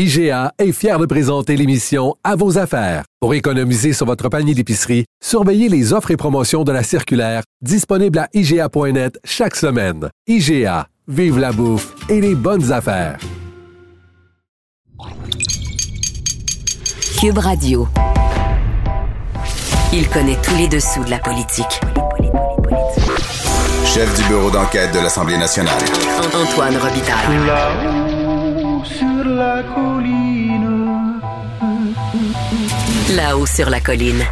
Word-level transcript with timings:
IGA 0.00 0.52
est 0.60 0.70
fier 0.70 0.96
de 0.96 1.06
présenter 1.06 1.56
l'émission 1.56 2.14
À 2.22 2.36
vos 2.36 2.56
affaires. 2.56 3.02
Pour 3.18 3.34
économiser 3.34 3.92
sur 3.92 4.06
votre 4.06 4.28
panier 4.28 4.54
d'épicerie, 4.54 5.06
surveillez 5.20 5.68
les 5.68 5.92
offres 5.92 6.12
et 6.12 6.16
promotions 6.16 6.62
de 6.62 6.70
la 6.70 6.84
circulaire 6.84 7.42
disponible 7.62 8.20
à 8.20 8.28
IGA.net 8.32 9.18
chaque 9.24 9.56
semaine. 9.56 10.08
IGA, 10.28 10.86
vive 11.08 11.40
la 11.40 11.50
bouffe 11.50 11.96
et 12.08 12.20
les 12.20 12.36
bonnes 12.36 12.70
affaires. 12.70 13.18
Cube 17.18 17.38
Radio. 17.38 17.88
Il 19.92 20.08
connaît 20.10 20.38
tous 20.44 20.54
les 20.54 20.68
dessous 20.68 21.02
de 21.02 21.10
la 21.10 21.18
politique. 21.18 21.80
Chef 23.84 24.16
du 24.16 24.28
bureau 24.28 24.52
d'enquête 24.52 24.94
de 24.94 25.00
l'Assemblée 25.00 25.38
nationale. 25.38 25.82
Antoine 26.32 26.76
Robitaille. 26.76 27.97
La 29.58 29.64
colline. 29.64 31.20
Là-haut 33.16 33.46
sur 33.46 33.70
la 33.70 33.80
colline. 33.80 34.24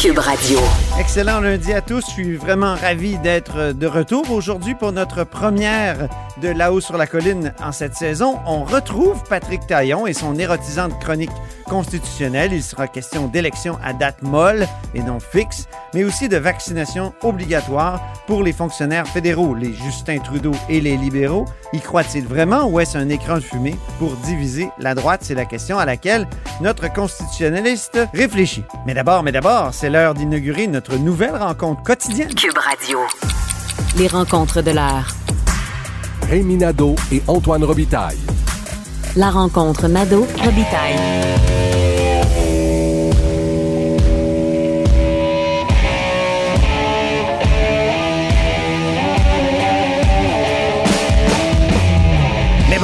Cube 0.00 0.18
Radio. 0.18 0.60
Excellent 0.98 1.40
lundi 1.40 1.72
à 1.72 1.80
tous. 1.80 2.04
Je 2.06 2.10
suis 2.10 2.34
vraiment 2.34 2.74
ravi 2.74 3.18
d'être 3.18 3.72
de 3.72 3.86
retour 3.86 4.32
aujourd'hui 4.32 4.74
pour 4.74 4.90
notre 4.90 5.22
première 5.22 6.08
de 6.42 6.48
Là-haut 6.48 6.80
sur 6.80 6.96
la 6.96 7.06
colline 7.06 7.54
en 7.62 7.70
cette 7.70 7.94
saison. 7.94 8.38
On 8.46 8.64
retrouve 8.64 9.22
Patrick 9.28 9.64
Taillon 9.66 10.08
et 10.08 10.12
son 10.12 10.36
érotisante 10.36 10.98
chronique 11.00 11.30
constitutionnelle. 11.66 12.52
Il 12.52 12.62
sera 12.62 12.88
question 12.88 13.28
d'élections 13.28 13.78
à 13.82 13.92
date 13.92 14.22
molle 14.22 14.66
et 14.94 15.02
non 15.02 15.20
fixe, 15.20 15.68
mais 15.94 16.02
aussi 16.02 16.28
de 16.28 16.36
vaccination 16.36 17.12
obligatoire 17.22 18.00
pour 18.26 18.42
les 18.42 18.52
fonctionnaires 18.52 19.06
fédéraux, 19.06 19.54
les 19.54 19.72
Justin 19.74 20.18
Trudeau 20.18 20.52
et 20.68 20.80
les 20.80 20.96
libéraux. 20.96 21.44
Y 21.72 21.80
croient-ils 21.80 22.26
vraiment 22.26 22.66
ou 22.66 22.80
est-ce 22.80 22.98
un 22.98 23.08
écran 23.08 23.36
de 23.36 23.40
fumée 23.40 23.76
pour 23.98 24.16
diviser 24.16 24.68
la 24.78 24.94
droite? 24.94 25.20
C'est 25.22 25.34
la 25.34 25.44
question 25.44 25.78
à 25.78 25.84
laquelle 25.84 26.26
notre 26.60 26.92
constitutionnaliste 26.92 28.00
réfléchit. 28.14 28.64
Mais 28.86 28.94
d'abord, 28.94 29.22
mais 29.22 29.32
d'abord, 29.32 29.70
c'est 29.72 29.90
l'heure 29.90 30.14
d'inaugurer 30.14 30.66
notre 30.88 31.02
nouvelle 31.02 31.36
rencontre 31.36 31.82
quotidienne. 31.82 32.34
Cube 32.34 32.56
Radio. 32.56 32.98
Les 33.96 34.06
rencontres 34.06 34.62
de 34.62 34.70
l'heure. 34.70 35.08
Rémi 36.28 36.56
Nadeau 36.56 36.94
et 37.12 37.22
Antoine 37.26 37.64
Robitaille. 37.64 38.18
La 39.16 39.30
rencontre 39.30 39.88
Nadeau-Robitaille. 39.88 41.57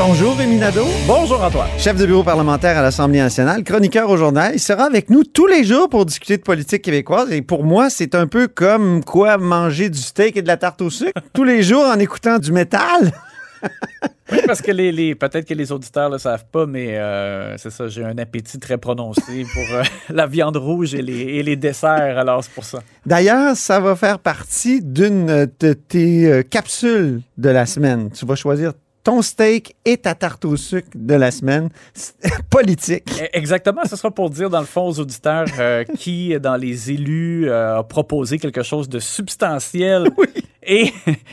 Bonjour, 0.06 0.36
Rémi 0.36 0.56
Nadeau. 0.56 0.84
Bonjour 1.06 1.42
Antoine. 1.42 1.68
Chef 1.78 1.96
de 1.96 2.04
bureau 2.06 2.22
parlementaire 2.22 2.76
à 2.76 2.82
l'Assemblée 2.82 3.20
nationale, 3.20 3.64
chroniqueur 3.64 4.10
au 4.10 4.16
journal. 4.16 4.52
Il 4.54 4.60
sera 4.60 4.84
avec 4.84 5.08
nous 5.10 5.24
tous 5.24 5.46
les 5.46 5.64
jours 5.64 5.88
pour 5.88 6.04
discuter 6.04 6.36
de 6.36 6.42
politique 6.42 6.82
québécoise. 6.82 7.30
Et 7.32 7.42
pour 7.42 7.64
moi, 7.64 7.88
c'est 7.90 8.14
un 8.14 8.26
peu 8.26 8.48
comme 8.48 9.02
quoi 9.02 9.38
manger 9.38 9.88
du 9.88 9.98
steak 9.98 10.36
et 10.36 10.42
de 10.42 10.46
la 10.48 10.56
tarte 10.56 10.82
au 10.82 10.90
sucre 10.90 11.12
tous 11.32 11.44
les 11.44 11.62
jours 11.62 11.84
en 11.86 11.98
écoutant 11.98 12.38
du 12.38 12.52
métal. 12.52 13.12
Oui, 14.32 14.38
parce 14.46 14.62
que 14.62 14.72
les, 14.72 14.90
les- 14.90 15.14
peut-être 15.14 15.46
que 15.46 15.52
les 15.54 15.70
auditeurs 15.70 16.08
ne 16.08 16.14
le 16.14 16.18
savent 16.18 16.46
pas, 16.50 16.64
mais 16.64 16.96
euh, 16.98 17.56
c'est 17.58 17.70
ça, 17.70 17.88
j'ai 17.88 18.02
un 18.04 18.16
appétit 18.16 18.58
très 18.58 18.78
prononcé 18.78 19.44
pour 19.52 19.76
euh, 19.76 19.82
la 20.10 20.26
viande 20.26 20.56
rouge 20.56 20.94
et 20.94 21.02
les, 21.02 21.20
et 21.20 21.42
les 21.42 21.56
desserts, 21.56 22.18
alors 22.18 22.42
c'est 22.42 22.52
pour 22.52 22.64
ça. 22.64 22.80
D'ailleurs, 23.04 23.54
ça 23.54 23.80
va 23.80 23.94
faire 23.96 24.18
partie 24.18 24.80
d'une 24.82 25.46
de 25.60 25.72
tes 25.74 26.26
euh, 26.26 26.42
capsules 26.42 27.20
de 27.36 27.48
la 27.50 27.66
semaine. 27.66 28.10
Tu 28.10 28.24
vas 28.24 28.34
choisir 28.34 28.72
ton 29.04 29.20
steak 29.22 29.76
et 29.84 29.98
ta 29.98 30.14
tarte 30.14 30.44
au 30.46 30.56
sucre 30.56 30.88
de 30.94 31.14
la 31.14 31.30
semaine. 31.30 31.68
Politique. 32.50 33.04
E- 33.20 33.28
Exactement, 33.34 33.82
ce 33.84 33.96
sera 33.96 34.10
pour 34.10 34.30
dire 34.30 34.48
dans 34.50 34.60
le 34.60 34.66
fond 34.66 34.88
aux 34.88 34.98
auditeurs 34.98 35.46
euh, 35.58 35.84
qui, 35.98 36.34
dans 36.40 36.56
les 36.56 36.90
élus, 36.90 37.48
euh, 37.48 37.78
a 37.78 37.82
proposé 37.84 38.38
quelque 38.38 38.62
chose 38.62 38.88
de 38.88 38.98
substantiel 38.98 40.08
et, 40.66 40.90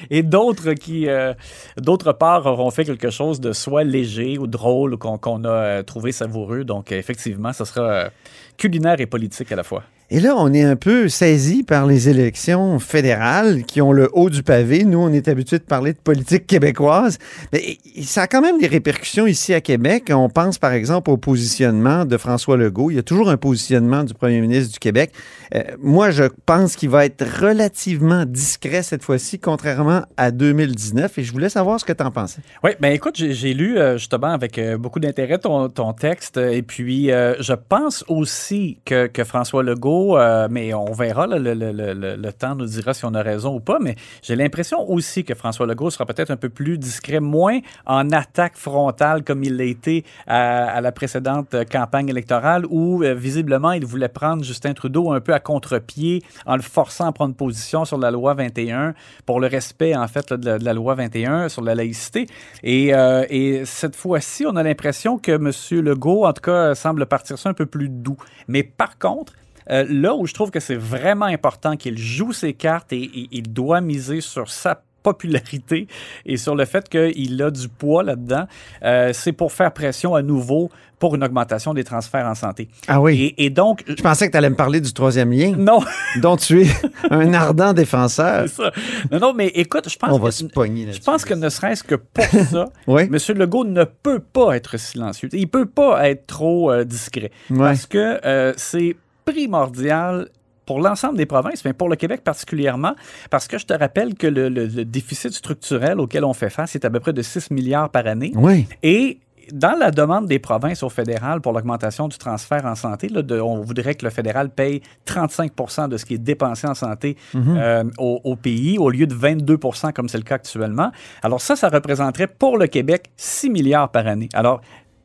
et 0.10 0.22
d'autres 0.22 0.74
qui, 0.74 1.08
euh, 1.08 1.34
d'autre 1.78 2.12
part, 2.12 2.46
auront 2.46 2.72
fait 2.72 2.84
quelque 2.84 3.10
chose 3.10 3.40
de 3.40 3.54
soit 3.54 3.86
léger 3.86 4.38
ou 4.38 4.48
drôle 4.48 4.96
ou 4.96 4.98
qu'on 4.98 5.44
a 5.46 5.50
euh, 5.50 5.84
trouvé 5.84 6.12
savoureux. 6.12 6.66
Donc, 6.66 6.92
effectivement, 6.92 7.54
ce 7.54 7.64
sera 7.64 8.10
culinaire 8.58 9.00
et 9.00 9.06
politique 9.06 9.52
à 9.52 9.56
la 9.56 9.64
fois. 9.64 9.84
Et 10.14 10.20
là, 10.20 10.36
on 10.36 10.52
est 10.54 10.64
un 10.64 10.76
peu 10.76 11.08
saisi 11.08 11.64
par 11.64 11.86
les 11.86 12.10
élections 12.10 12.80
fédérales 12.80 13.64
qui 13.64 13.82
ont 13.82 13.94
le 13.94 14.10
haut 14.12 14.30
du 14.30 14.44
pavé. 14.44 14.84
Nous, 14.84 15.00
on 15.00 15.08
est 15.14 15.30
habitué 15.30 15.58
de 15.58 15.64
parler 15.64 15.94
de 15.94 16.00
politique 16.00 16.46
québécoise. 16.46 17.18
Mais 17.54 17.78
ça 18.04 18.24
a 18.24 18.28
quand 18.28 18.42
même 18.42 18.60
des 18.60 18.68
répercussions 18.68 19.26
ici 19.26 19.54
à 19.54 19.62
Québec. 19.62 20.12
On 20.14 20.28
pense, 20.28 20.58
par 20.58 20.74
exemple, 20.74 21.10
au 21.12 21.16
positionnement 21.16 22.04
de 22.04 22.18
François 22.18 22.58
Legault. 22.58 22.92
Il 22.92 22.96
y 22.96 23.00
a 23.00 23.04
toujours 23.04 23.30
un 23.30 23.38
positionnement 23.38 24.04
du 24.04 24.14
premier 24.14 24.42
ministre 24.42 24.74
du 24.74 24.80
Québec. 24.80 25.14
Euh, 25.56 25.64
moi, 25.80 26.12
je 26.12 26.26
pense 26.46 26.76
qu'il 26.76 26.90
va 26.90 27.06
être 27.06 27.26
relativement 27.42 28.26
discret 28.26 28.84
cette 28.84 29.04
fois-ci, 29.04 29.40
contrairement 29.40 30.02
à 30.18 30.32
2019. 30.32 31.20
Et 31.20 31.24
je 31.24 31.32
voulais 31.32 31.48
savoir 31.48 31.80
ce 31.80 31.86
que 31.86 31.94
tu 31.94 32.04
en 32.04 32.12
pensais. 32.12 32.42
Oui, 32.66 32.72
ben 32.82 32.92
écoute, 32.92 33.16
j'ai 33.16 33.54
lu 33.54 33.78
euh, 33.78 33.98
justement 33.98 34.34
avec 34.34 34.58
euh, 34.58 34.78
beaucoup 34.78 35.00
d'intérêt 35.00 35.38
ton, 35.38 35.70
ton 35.70 35.94
texte 35.94 36.36
et 36.36 36.64
puis 36.64 37.08
je 37.08 37.54
pense 37.54 38.04
aussi 38.10 38.80
que, 38.84 39.08
que 39.08 39.24
François 39.24 39.64
Legault, 39.64 40.01
euh, 40.18 40.48
mais 40.50 40.74
on 40.74 40.92
verra, 40.92 41.28
là, 41.28 41.38
le, 41.40 41.54
le- 41.54 41.72
le- 41.72 42.16
le- 42.16 42.34
temps 42.34 42.56
nous 42.56 42.66
dira 42.66 42.94
si 42.94 43.06
on 43.06 43.14
a 43.14 43.22
raison 43.22 43.56
ou 43.56 43.60
pas, 43.60 43.78
mais 43.82 43.96
j'ai 44.24 44.36
l'impression 44.36 44.90
aussi 44.90 45.24
que 45.24 45.34
François 45.36 45.68
Legault 45.68 45.90
sera 45.90 46.06
peut-être 46.06 46.32
un 46.32 46.38
peu 46.38 46.50
plus 46.50 46.78
discret, 46.78 47.20
moins 47.20 47.60
en 47.86 48.10
attaque 48.12 48.56
frontale 48.56 49.24
comme 49.24 49.44
il 49.44 49.58
l'a 49.58 49.66
été 49.66 50.06
à, 50.28 50.80
la 50.82 50.92
précédente 50.92 51.56
campagne 51.72 52.10
électorale 52.10 52.66
où 52.70 53.04
euh, 53.04 53.14
visiblement 53.14 53.72
il 53.74 53.86
voulait 53.86 54.08
prendre 54.10 54.44
Justin 54.44 54.74
Trudeau 54.74 55.12
un 55.12 55.20
peu 55.20 55.34
à 55.34 55.40
contre-pied 55.40 56.24
en 56.46 56.56
le 56.56 56.62
forçant 56.62 57.08
à 57.08 57.12
prendre 57.12 57.36
position 57.36 57.86
sur 57.86 57.98
la 57.98 58.12
loi 58.12 58.34
21 58.34 58.94
pour 59.26 59.40
le 59.40 59.48
respect 59.48 59.96
en 59.96 60.08
fait 60.08 60.32
là, 60.32 60.38
de, 60.38 60.46
la, 60.46 60.58
de 60.60 60.66
la 60.66 60.74
loi 60.74 60.96
21 60.96 61.50
sur 61.50 61.62
la 61.62 61.76
laïcité. 61.76 62.28
Et, 62.64 62.94
euh, 62.94 63.26
et 63.30 63.64
cette 63.66 63.96
fois-ci, 63.96 64.46
on 64.46 64.56
a 64.56 64.64
l'impression 64.64 65.18
que 65.18 65.32
M. 65.34 65.52
Legault, 65.84 66.26
en 66.26 66.34
tout 66.34 66.42
cas, 66.42 66.76
semble 66.76 67.06
partir 67.06 67.38
ça 67.38 67.50
un 67.50 67.54
peu 67.54 67.66
plus 67.66 67.90
doux. 67.90 68.18
Mais 68.48 68.64
par 68.64 68.98
contre, 68.98 69.34
euh, 69.70 69.86
là 69.90 70.16
où 70.16 70.26
je 70.26 70.34
trouve 70.34 70.52
que 70.52 70.60
c'est 70.60 70.76
vraiment 70.76 71.26
important 71.26 71.76
qu'il 71.78 71.98
joue 71.98 72.34
ses 72.34 72.54
cartes 72.54 72.92
et, 72.94 73.04
et 73.04 73.28
il 73.32 73.52
doit 73.54 73.82
miser 73.82 74.22
sur 74.22 74.50
sa 74.50 74.82
popularité 75.04 75.88
et 76.28 76.38
sur 76.38 76.56
le 76.56 76.64
fait 76.66 76.88
qu'il 76.88 77.42
a 77.42 77.50
du 77.50 77.68
poids 77.70 78.04
là-dedans, 78.04 78.46
euh, 78.84 79.10
c'est 79.14 79.32
pour 79.32 79.52
faire 79.52 79.72
pression 79.74 80.14
à 80.14 80.22
nouveau 80.22 80.70
pour 81.00 81.16
une 81.16 81.24
augmentation 81.24 81.74
des 81.74 81.84
transferts 81.84 82.28
en 82.28 82.36
santé. 82.36 82.68
Ah 82.88 83.02
oui. 83.02 83.34
Et, 83.36 83.46
et 83.46 83.50
donc, 83.50 83.84
Je 83.88 83.96
pensais 84.04 84.28
que 84.28 84.32
tu 84.34 84.38
allais 84.38 84.52
me 84.52 84.56
parler 84.56 84.80
du 84.80 84.94
troisième 84.94 85.32
lien, 85.32 85.56
non, 85.58 85.80
dont 86.22 86.38
tu 86.38 86.62
es 86.62 86.68
un 87.10 87.34
ardent 87.34 87.74
défenseur. 87.74 88.48
c'est 88.48 88.62
ça. 88.62 88.72
Non, 89.12 89.20
non, 89.20 89.34
mais 89.34 89.48
écoute, 89.48 89.90
je 89.90 89.98
pense 89.98 90.12
On 90.12 90.20
va 90.20 90.30
que- 90.30 90.36
se 90.36 90.44
pogner 90.46 90.94
Je 90.94 91.00
pense 91.02 91.26
que 91.26 91.34
ne 91.34 91.50
serait-ce 91.50 91.84
que 91.84 91.96
pour 91.96 92.24
ça, 92.52 92.70
Oui. 92.86 93.10
M. 93.12 93.18
Legault 93.40 93.66
ne 93.66 93.84
peut 93.86 94.20
pas 94.20 94.56
être 94.56 94.78
silencieux. 94.78 95.30
Il 95.34 95.48
peut 95.48 95.66
pas 95.66 96.08
être 96.08 96.28
trop 96.28 96.72
euh, 96.72 96.84
discret. 96.84 97.32
Ouais. 97.50 97.58
Parce 97.58 97.88
que 97.88 98.20
euh, 98.24 98.54
c'est 98.58 98.96
primordial 99.26 100.28
pour 100.66 100.80
l'ensemble 100.80 101.18
des 101.18 101.26
provinces, 101.26 101.66
mais 101.66 101.74
pour 101.74 101.90
le 101.90 101.96
Québec 101.96 102.22
particulièrement, 102.24 102.94
parce 103.30 103.48
que 103.48 103.58
je 103.58 103.66
te 103.66 103.74
rappelle 103.74 104.14
que 104.14 104.28
le, 104.28 104.48
le- 104.48 104.68
le 104.68 104.86
déficit 104.86 105.34
structurel 105.34 106.00
auquel 106.00 106.24
on 106.24 106.34
fait 106.34 106.50
face 106.52 106.76
est 106.76 106.86
à 106.86 106.90
peu 106.90 107.00
près 107.00 107.14
de 107.14 107.22
6 107.22 107.52
milliards 107.52 107.90
par 107.90 108.08
année. 108.08 108.32
Oui. 108.36 108.68
Et 108.84 109.20
dans 109.52 109.78
la 109.78 109.90
demande 109.92 110.28
des 110.28 110.40
provinces 110.40 110.82
au 110.84 110.90
fédéral 110.90 111.42
pour 111.42 111.52
l'augmentation 111.52 112.08
du 112.08 112.18
transfert 112.18 112.64
en 112.66 112.76
santé, 112.76 113.10
là, 113.10 113.22
de- 113.24 113.40
on 113.42 113.60
voudrait 113.62 113.96
que 113.96 114.06
le 114.06 114.12
fédéral 114.12 114.50
paye 114.50 114.82
35% 115.08 115.90
de 115.90 115.98
ce 115.98 116.06
qui 116.06 116.14
est 116.14 116.18
dépensé 116.20 116.68
en 116.68 116.76
santé 116.76 117.18
euh, 117.36 117.84
au, 117.98 118.22
au 118.24 118.36
pays, 118.36 118.78
au 118.78 118.90
lieu 118.92 119.08
de 119.08 119.16
22% 119.16 119.92
comme 119.94 120.08
c'est 120.08 120.20
le 120.20 120.24
cas 120.24 120.36
actuellement. 120.36 120.92
Alors 121.24 121.42
ça, 121.42 121.56
ça 121.56 121.68
représenterait 121.70 122.28
pour 122.28 122.58
le 122.58 122.68
Québec 122.68 123.10
6 123.18 123.50
milliards 123.50 123.90
par 123.90 124.08
année. 124.08 124.30
Alors, 124.34 124.62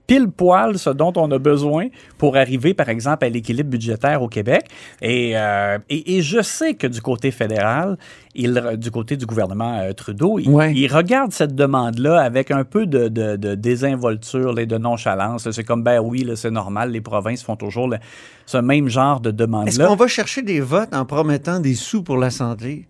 pile 0.06 0.28
poil 0.28 0.78
ce 0.78 0.90
dont 0.90 1.12
on 1.16 1.30
a 1.32 1.38
besoin 1.38 1.86
pour 2.18 2.36
arriver, 2.36 2.74
par 2.74 2.88
exemple, 2.88 3.24
à 3.24 3.28
l'équilibre 3.28 3.70
budgétaire 3.70 4.22
au 4.22 4.28
Québec. 4.28 4.64
Et, 5.02 5.32
euh, 5.36 5.78
et, 5.88 6.16
et 6.18 6.22
je 6.22 6.42
sais 6.42 6.74
que 6.74 6.86
du 6.86 7.00
côté 7.00 7.30
fédéral, 7.30 7.96
il, 8.34 8.76
du 8.78 8.90
côté 8.90 9.16
du 9.16 9.26
gouvernement 9.26 9.80
euh, 9.80 9.92
Trudeau, 9.92 10.38
il, 10.38 10.48
Ouais. 10.48 10.72
il 10.74 10.86
regarde 10.92 11.32
cette 11.32 11.54
demande-là 11.54 12.20
avec 12.20 12.50
un 12.50 12.64
peu 12.64 12.86
de, 12.86 13.08
de, 13.08 13.36
de 13.36 13.54
désinvolture 13.54 14.58
et 14.58 14.66
de 14.66 14.78
nonchalance. 14.78 15.50
C'est 15.50 15.64
comme, 15.64 15.82
ben 15.82 16.00
oui, 16.00 16.28
c'est 16.36 16.50
normal, 16.50 16.90
les 16.90 17.00
provinces 17.00 17.42
font 17.42 17.56
toujours 17.56 17.88
le- 17.88 17.98
ce 18.46 18.58
même 18.58 18.88
genre 18.88 19.20
de 19.20 19.30
Est-ce 19.30 19.36
demande-là. 19.36 19.86
qu'on 19.88 19.96
va 19.96 20.06
chercher 20.06 20.42
des 20.42 20.60
votes 20.60 20.94
en 20.94 21.04
promettant 21.04 21.58
des 21.60 21.74
sous 21.74 22.02
pour 22.02 22.16
la 22.16 22.30
santé 22.30 22.86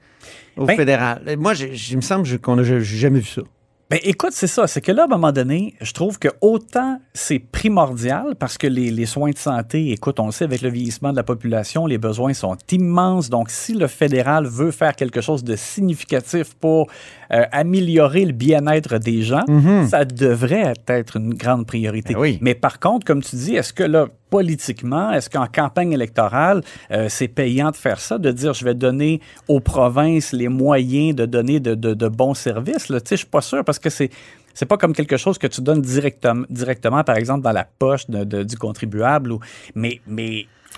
au 0.57 0.67
Ben- 0.67 0.77
fédéral? 0.77 1.23
Moi, 1.39 1.55
il 1.91 1.97
me 1.97 2.03
semble 2.03 2.39
qu'on 2.41 2.59
a 2.59 2.63
j'ai 2.63 2.81
jamais 2.83 3.21
vu 3.21 3.27
ça. 3.29 3.43
Ben, 3.89 4.01
écoute, 4.03 4.33
c'est 4.33 4.49
ça. 4.49 4.67
C'est 4.67 4.81
que 4.81 4.91
là, 4.91 5.03
à 5.03 5.05
un 5.05 5.09
moment 5.09 5.31
donné, 5.31 5.75
je 5.81 5.93
trouve 5.93 6.19
que 6.19 6.27
autant 6.41 7.01
c'est 7.15 7.39
primordial 7.39 8.35
parce 8.37 8.59
que 8.59 8.67
les, 8.67 8.91
les 8.91 9.07
soins 9.07 9.31
de 9.31 9.39
santé, 9.39 9.93
écoute, 9.93 10.19
on 10.19 10.27
le 10.27 10.33
sait, 10.33 10.45
avec 10.45 10.61
le 10.63 10.71
vieillissement 10.71 11.13
de 11.13 11.17
la 11.17 11.23
population, 11.23 11.87
les 11.87 11.99
besoins 11.99 12.35
sont 12.35 12.57
immenses. 12.73 13.31
Donc, 13.31 13.49
si 13.49 13.75
le 13.75 13.87
fédéral 13.87 14.47
veut 14.47 14.73
faire 14.73 14.97
quelque 14.97 15.21
chose 15.21 15.45
de 15.45 15.55
significatif 15.55 16.55
pour 16.55 16.89
euh, 17.33 17.45
améliorer 17.53 18.25
le 18.25 18.33
bien-être 18.33 18.99
des 18.99 19.23
gens, 19.23 19.45
ça 19.89 20.05
devrait 20.05 20.75
être 20.89 21.17
une 21.17 21.35
grande 21.35 21.65
priorité. 21.65 22.15
Ben 22.15 22.21
oui. 22.21 22.39
Mais 22.41 22.57
par 22.57 22.81
contre, 22.81 23.07
comme 23.07 23.23
tu 23.23 23.37
dis, 23.37 23.55
est-ce 23.55 23.73
que 23.73 23.85
là, 23.85 24.09
politiquement, 24.37 25.13
est-ce 25.13 25.31
qu'en 25.31 25.47
campagne 25.47 25.93
électorale, 25.93 26.63
euh, 26.91 27.07
c'est 27.09 27.27
payant 27.27 27.71
de 27.71 27.77
faire 27.77 27.99
ça, 27.99 28.19
de 28.19 28.31
dire 28.31 28.53
je 28.53 28.67
vais 28.67 28.75
donner 28.75 29.23
aux 29.49 29.61
provinces 29.61 30.33
les 30.33 30.49
moyens 30.49 31.17
de 31.17 31.25
donner 31.25 31.59
de, 31.59 32.09
bons 32.09 32.35
services? 32.35 32.89
Tu 32.89 32.93
sais, 32.93 33.01
je 33.13 33.17
suis 33.17 33.27
pas 33.27 33.41
sûr 33.41 33.65
parce 33.65 33.79
que 33.79 33.89
c'est. 33.89 34.11
C'est 34.59 34.65
pas 34.65 34.79
comme 34.79 34.95
quelque 34.95 35.19
chose 35.19 35.37
que 35.37 35.47
tu 35.47 35.61
donnes 35.61 35.83
directement, 35.83 36.47
directement 36.49 37.05
par 37.05 37.17
exemple, 37.17 37.43
dans 37.43 37.53
la 37.53 37.67
poche 37.79 38.09
du 38.09 38.57
contribuable. 38.57 39.35
Mais 39.75 40.01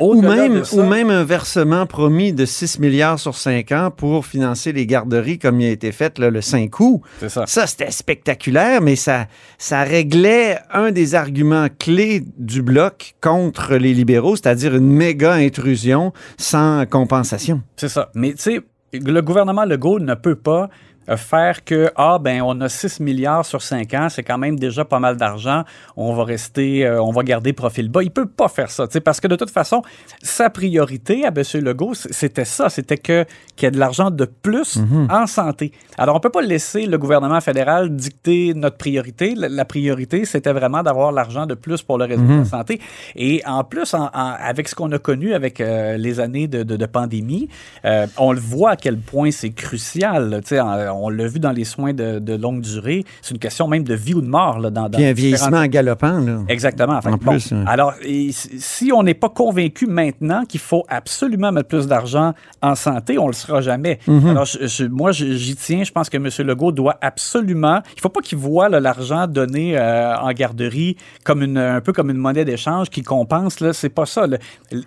Ou 0.01 0.21
même, 0.23 0.65
ça- 0.65 0.77
ou 0.77 0.85
même 0.85 1.11
un 1.11 1.25
versement 1.25 1.87
promis 1.87 2.33
de 2.33 2.45
6 2.45 2.79
milliards 2.79 3.19
sur 3.19 3.35
5 3.35 3.73
ans 3.73 3.91
pour 3.95 4.27
financer 4.27 4.73
les 4.73 4.87
garderies 4.87 5.39
comme 5.39 5.61
il 5.61 5.67
a 5.67 5.71
été 5.71 5.91
fait 5.93 6.19
là, 6.19 6.31
le 6.31 6.41
5 6.41 6.79
août. 6.81 7.01
C'est 7.21 7.29
ça. 7.29 7.45
Ça, 7.47 7.67
c'était 7.67 7.91
spectaculaire, 7.91 8.81
mais 8.81 8.97
ça, 8.97 9.27
ça 9.59 9.83
réglait 9.83 10.59
un 10.73 10.93
des 10.93 11.15
arguments 11.15 11.67
clés 11.79 12.23
du 12.39 12.63
bloc 12.63 13.15
contre 13.21 13.75
les 13.75 13.95
libéraux, 13.95 14.37
c'est-à-dire 14.37 14.77
une 14.77 14.91
méga 14.93 15.33
intrusion 15.35 16.13
sans 16.37 16.87
compensation. 16.87 17.63
C'est 17.77 17.89
ça. 17.89 18.11
Mais 18.15 18.33
tu 18.35 18.43
sais, 18.43 18.61
le 18.93 19.21
gouvernement 19.21 19.65
Legault 19.65 19.99
ne 20.01 20.15
peut 20.15 20.37
pas 20.37 20.71
faire 21.17 21.65
que, 21.65 21.91
ah, 21.97 22.19
ben, 22.21 22.43
on 22.43 22.61
a 22.61 22.69
6 22.69 23.01
milliards 23.01 23.45
sur 23.47 23.63
5 23.63 23.95
ans, 23.95 24.09
c'est 24.09 24.23
quand 24.23 24.39
même 24.39 24.59
déjà 24.59 24.85
pas 24.85 24.99
mal 24.99 25.17
d'argent, 25.17 25.65
on 25.97 26.13
va 26.15 26.25
rester, 26.25 26.87
euh, 26.87 27.03
on 27.03 27.11
va 27.13 27.23
garder 27.23 27.53
profil 27.53 27.89
bas. 27.89 28.03
Il 28.03 28.11
peut 28.11 28.27
pas 28.27 28.49
faire 28.49 28.71
ça, 28.71 28.87
tu 28.87 28.93
sais, 28.95 29.01
parce 29.01 29.21
que 29.21 29.29
de 29.29 29.37
toute 29.37 29.51
façon, 29.51 29.83
sa 30.23 30.51
priorité 30.51 31.25
à 31.25 31.29
M. 31.29 31.43
Legault, 31.65 31.95
c'était 31.95 32.45
ça, 32.45 32.69
c'était 32.69 32.97
que 32.99 33.25
qu'il 33.57 33.67
y 33.67 33.69
ait 33.69 33.73
de 33.73 33.79
l'argent 33.79 34.11
de 34.11 34.25
plus 34.25 34.77
en 35.11 35.27
santé. 35.27 35.73
Alors, 35.97 36.15
on 36.17 36.21
peut 36.21 36.31
pas 36.31 36.43
laisser 36.43 36.87
le 36.87 36.97
gouvernement 36.99 37.41
fédéral 37.41 37.95
dicter 37.95 38.53
notre 38.55 38.77
priorité. 38.77 39.35
La, 39.37 39.49
la 39.49 39.65
priorité, 39.65 40.25
c'était 40.25 40.53
vraiment 40.53 40.83
d'avoir 40.83 41.11
l'argent 41.13 41.47
de 41.47 41.55
plus 41.55 41.83
pour 41.83 41.99
le 41.99 42.05
réseau 42.05 42.23
de 42.23 42.39
la 42.39 42.45
santé. 42.45 42.81
Et 43.17 43.43
en 43.47 43.65
plus, 43.65 43.95
en- 43.95 44.07
en- 44.15 44.35
avec 44.41 44.69
ce 44.69 44.75
qu'on 44.75 44.93
a 44.93 44.99
connu 44.99 45.35
avec 45.35 45.61
euh, 45.61 45.97
les 45.97 46.21
années 46.21 46.47
de, 46.47 46.63
de- 46.63 46.77
de 46.77 46.87
pandémie, 46.87 47.49
euh, 47.85 48.07
on 48.17 48.33
le 48.33 48.41
voit 48.41 48.71
à 48.71 48.77
quel 48.77 48.99
point 48.99 49.31
c'est 49.31 49.51
crucial. 49.51 50.41
Tu 50.43 50.49
sais, 50.51 50.61
on 51.05 51.09
l'a 51.09 51.27
vu 51.27 51.39
dans 51.39 51.53
les 51.53 51.65
soins 51.65 51.93
de, 51.93 52.19
de 52.19 52.35
longue 52.35 52.61
durée. 52.61 53.05
C'est 53.23 53.33
une 53.35 53.41
question 53.41 53.69
même 53.69 53.85
de 53.85 53.95
vie 53.95 54.15
ou 54.15 54.21
de 54.21 54.27
mort. 54.29 54.59
Là, 54.59 54.71
dans, 54.71 54.89
dans 54.89 54.99
Puis 54.99 55.07
un 55.07 55.13
vieillissement 55.13 55.65
galopant. 55.67 56.19
Là. 56.21 56.41
Exactement. 56.49 56.99
En 57.05 57.11
bon, 57.11 57.19
plus, 57.19 57.53
hein. 57.53 57.65
alors, 57.67 57.93
et 58.03 58.31
si 58.33 58.91
on 58.95 59.03
n'est 59.03 59.15
pas 59.15 59.29
convaincu 59.29 59.87
maintenant 59.87 60.45
qu'il 60.45 60.61
faut 60.61 60.85
absolument 60.89 61.53
mettre 61.53 61.69
plus 61.69 61.87
d'argent 61.87 62.35
en 62.63 62.75
santé, 62.75 63.19
on 63.19 63.27
le 63.27 63.33
sera 63.33 63.61
jamais. 63.61 63.99
Mhm. 64.07 64.29
Alors, 64.29 64.45
je- 64.45 64.67
je- 64.67 64.85
moi, 64.85 65.13
j'y 65.13 65.57
tiens. 65.57 65.85
Je 65.85 65.93
pense 65.93 66.09
que 66.09 66.17
M. 66.17 66.29
Legault 66.47 66.73
doit 66.73 66.97
absolument. 67.01 67.81
Il 67.97 68.01
faut 68.01 68.09
pas 68.09 68.21
qu'il 68.21 68.39
voit 68.39 68.69
l'argent 68.69 69.27
donné 69.27 69.77
euh, 69.79 70.17
en 70.17 70.31
garderie 70.33 70.97
comme 71.25 71.43
une, 71.43 71.59
un 71.59 71.81
peu 71.81 71.93
comme 71.93 72.11
une 72.11 72.17
monnaie 72.17 72.45
d'échange 72.45 72.89
qui 72.91 73.03
compense. 73.03 73.61
Là, 73.61 73.73
c'est 73.73 73.89
pas 73.89 74.07
ça. 74.07 74.27
Le, 74.27 74.39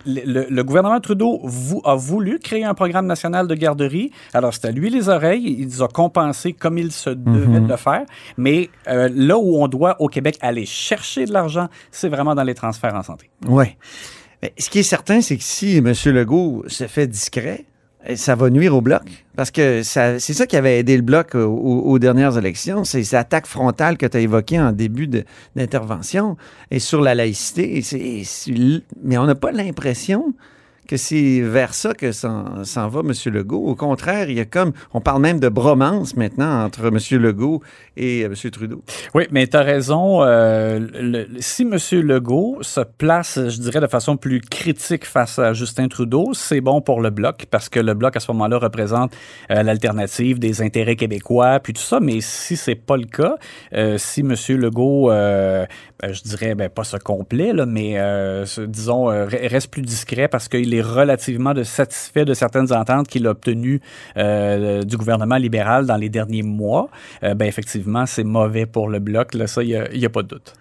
le- 0.06 0.22
le- 0.26 0.46
le 0.50 0.64
gouvernement 0.64 1.00
Trudeau 1.00 1.40
a 1.84 1.94
voulu 1.94 2.38
créer 2.38 2.64
un 2.64 2.74
programme 2.74 3.06
national 3.06 3.46
de 3.46 3.54
garderie. 3.54 4.10
Alors, 4.34 4.52
c'est 4.54 4.66
à 4.66 4.70
lui 4.70 4.90
les 4.90 5.08
oreilles. 5.08 5.56
Il 5.60 5.82
a 5.82 5.88
compensés 6.02 6.52
comme 6.52 6.78
il 6.78 6.90
se 6.92 7.10
devait 7.10 7.46
Mhm. 7.60 7.64
de 7.66 7.68
le 7.70 7.76
faire. 7.76 8.02
Mais 8.36 8.70
euh, 8.88 9.08
là 9.14 9.38
où 9.38 9.62
on 9.62 9.68
doit 9.68 9.96
au 10.00 10.08
Québec 10.08 10.36
aller 10.40 10.66
chercher 10.66 11.24
de 11.26 11.32
l'argent, 11.32 11.68
c'est 11.90 12.08
vraiment 12.08 12.34
dans 12.34 12.42
les 12.44 12.54
transferts 12.54 12.94
en 12.94 13.02
santé. 13.02 13.30
Oui. 13.46 13.66
Mais 14.42 14.52
ce 14.58 14.68
qui 14.70 14.80
est 14.80 14.82
certain, 14.82 15.20
c'est 15.20 15.36
que 15.36 15.44
si 15.44 15.76
M. 15.76 15.92
Legault 16.06 16.64
se 16.66 16.86
fait 16.88 17.06
discret, 17.06 17.64
eh, 18.04 18.16
ça 18.16 18.34
va 18.34 18.50
nuire 18.50 18.74
au 18.74 18.80
bloc. 18.80 19.02
Parce 19.36 19.52
que 19.52 19.82
c'est 19.84 20.18
ça 20.20 20.46
qui 20.46 20.56
avait 20.56 20.80
aidé 20.80 20.96
le 20.96 21.02
bloc 21.02 21.36
aux, 21.36 21.38
aux- 21.92 21.98
dernières 22.00 22.36
élections, 22.36 22.82
c'est 22.82 23.04
cette 23.04 23.20
attaque 23.20 23.46
frontale 23.46 23.96
que 23.96 24.06
tu 24.06 24.16
as 24.16 24.20
évoquée 24.20 24.58
en 24.60 24.72
début 24.72 25.06
d'intervention 25.56 26.36
et 26.72 26.80
sur 26.80 27.00
la 27.00 27.14
laïcité. 27.14 27.78
Et 27.78 27.82
mais 29.04 29.16
on 29.18 29.24
n'a 29.26 29.36
pas 29.36 29.52
l'impression 29.52 30.34
que 30.88 30.96
c'est 30.96 31.40
vers 31.40 31.74
ça 31.74 31.94
que 31.94 32.12
s'en 32.12 32.88
va 32.88 33.00
M. 33.00 33.12
Legault. 33.32 33.64
Au 33.66 33.74
contraire, 33.74 34.28
il 34.28 34.36
y 34.36 34.40
a 34.40 34.44
comme, 34.44 34.72
on 34.92 35.00
parle 35.00 35.22
même 35.22 35.40
de 35.40 35.48
bromance 35.48 36.16
maintenant 36.16 36.64
entre 36.64 36.86
M. 36.86 36.98
Legault 37.22 37.62
et 37.96 38.24
euh, 38.24 38.26
M. 38.26 38.50
Trudeau. 38.50 38.82
Oui, 39.14 39.24
mais 39.30 39.46
tu 39.46 39.56
as 39.56 39.62
raison. 39.62 40.22
euh, 40.22 41.24
si 41.38 41.62
M. 41.62 41.76
Legault 42.02 42.58
se 42.62 42.80
place, 42.80 43.38
je 43.48 43.60
dirais, 43.60 43.80
de 43.80 43.86
façon 43.86 44.16
plus 44.16 44.40
critique 44.40 45.04
face 45.06 45.38
à 45.38 45.52
Justin 45.52 45.88
Trudeau, 45.88 46.32
c'est 46.34 46.60
bon 46.60 46.80
pour 46.80 47.00
le 47.00 47.10
Bloc, 47.10 47.46
parce 47.50 47.68
que 47.68 47.78
le 47.80 47.94
Bloc, 47.94 48.16
à 48.16 48.20
ce 48.20 48.30
moment-là, 48.32 48.58
représente 48.58 49.12
euh, 49.50 49.62
l'alternative 49.62 50.38
des 50.38 50.62
intérêts 50.62 50.96
québécois, 50.96 51.60
puis 51.60 51.72
tout 51.72 51.82
ça. 51.82 52.00
Mais 52.00 52.20
si 52.20 52.56
c'est 52.56 52.74
pas 52.74 52.96
le 52.96 53.04
cas, 53.04 53.36
si 53.98 54.20
M. 54.20 54.34
Legault, 54.58 55.08
ben, 55.10 55.66
je 56.02 56.22
dirais, 56.22 56.54
ben, 56.54 56.68
pas 56.68 56.84
se 56.84 56.96
complaît, 56.96 57.52
là, 57.52 57.66
mais 57.66 57.96
disons, 58.66 59.10
re- 59.10 59.48
reste 59.48 59.70
plus 59.70 59.82
discret 59.82 60.28
parce 60.28 60.48
qu'il 60.48 60.71
est 60.74 60.82
relativement 60.82 61.52
satisfait 61.64 62.24
de 62.24 62.34
certaines 62.34 62.72
ententes 62.72 63.08
qu'il 63.08 63.26
a 63.26 63.30
obtenues 63.30 63.80
euh, 64.16 64.82
du 64.82 64.96
gouvernement 64.96 65.36
libéral 65.36 65.86
dans 65.86 65.96
les 65.96 66.08
derniers 66.08 66.42
mois, 66.42 66.88
euh, 67.22 67.34
ben, 67.34 67.46
effectivement, 67.46 68.06
c'est 68.06 68.24
mauvais 68.24 68.66
pour 68.66 68.88
le 68.88 68.98
bloc. 68.98 69.34
Là, 69.34 69.46
ça, 69.46 69.62
il 69.62 69.88
n'y 69.94 70.06
a, 70.06 70.10
pas 70.10 70.22
de 70.22 70.28
doute. 70.28 70.54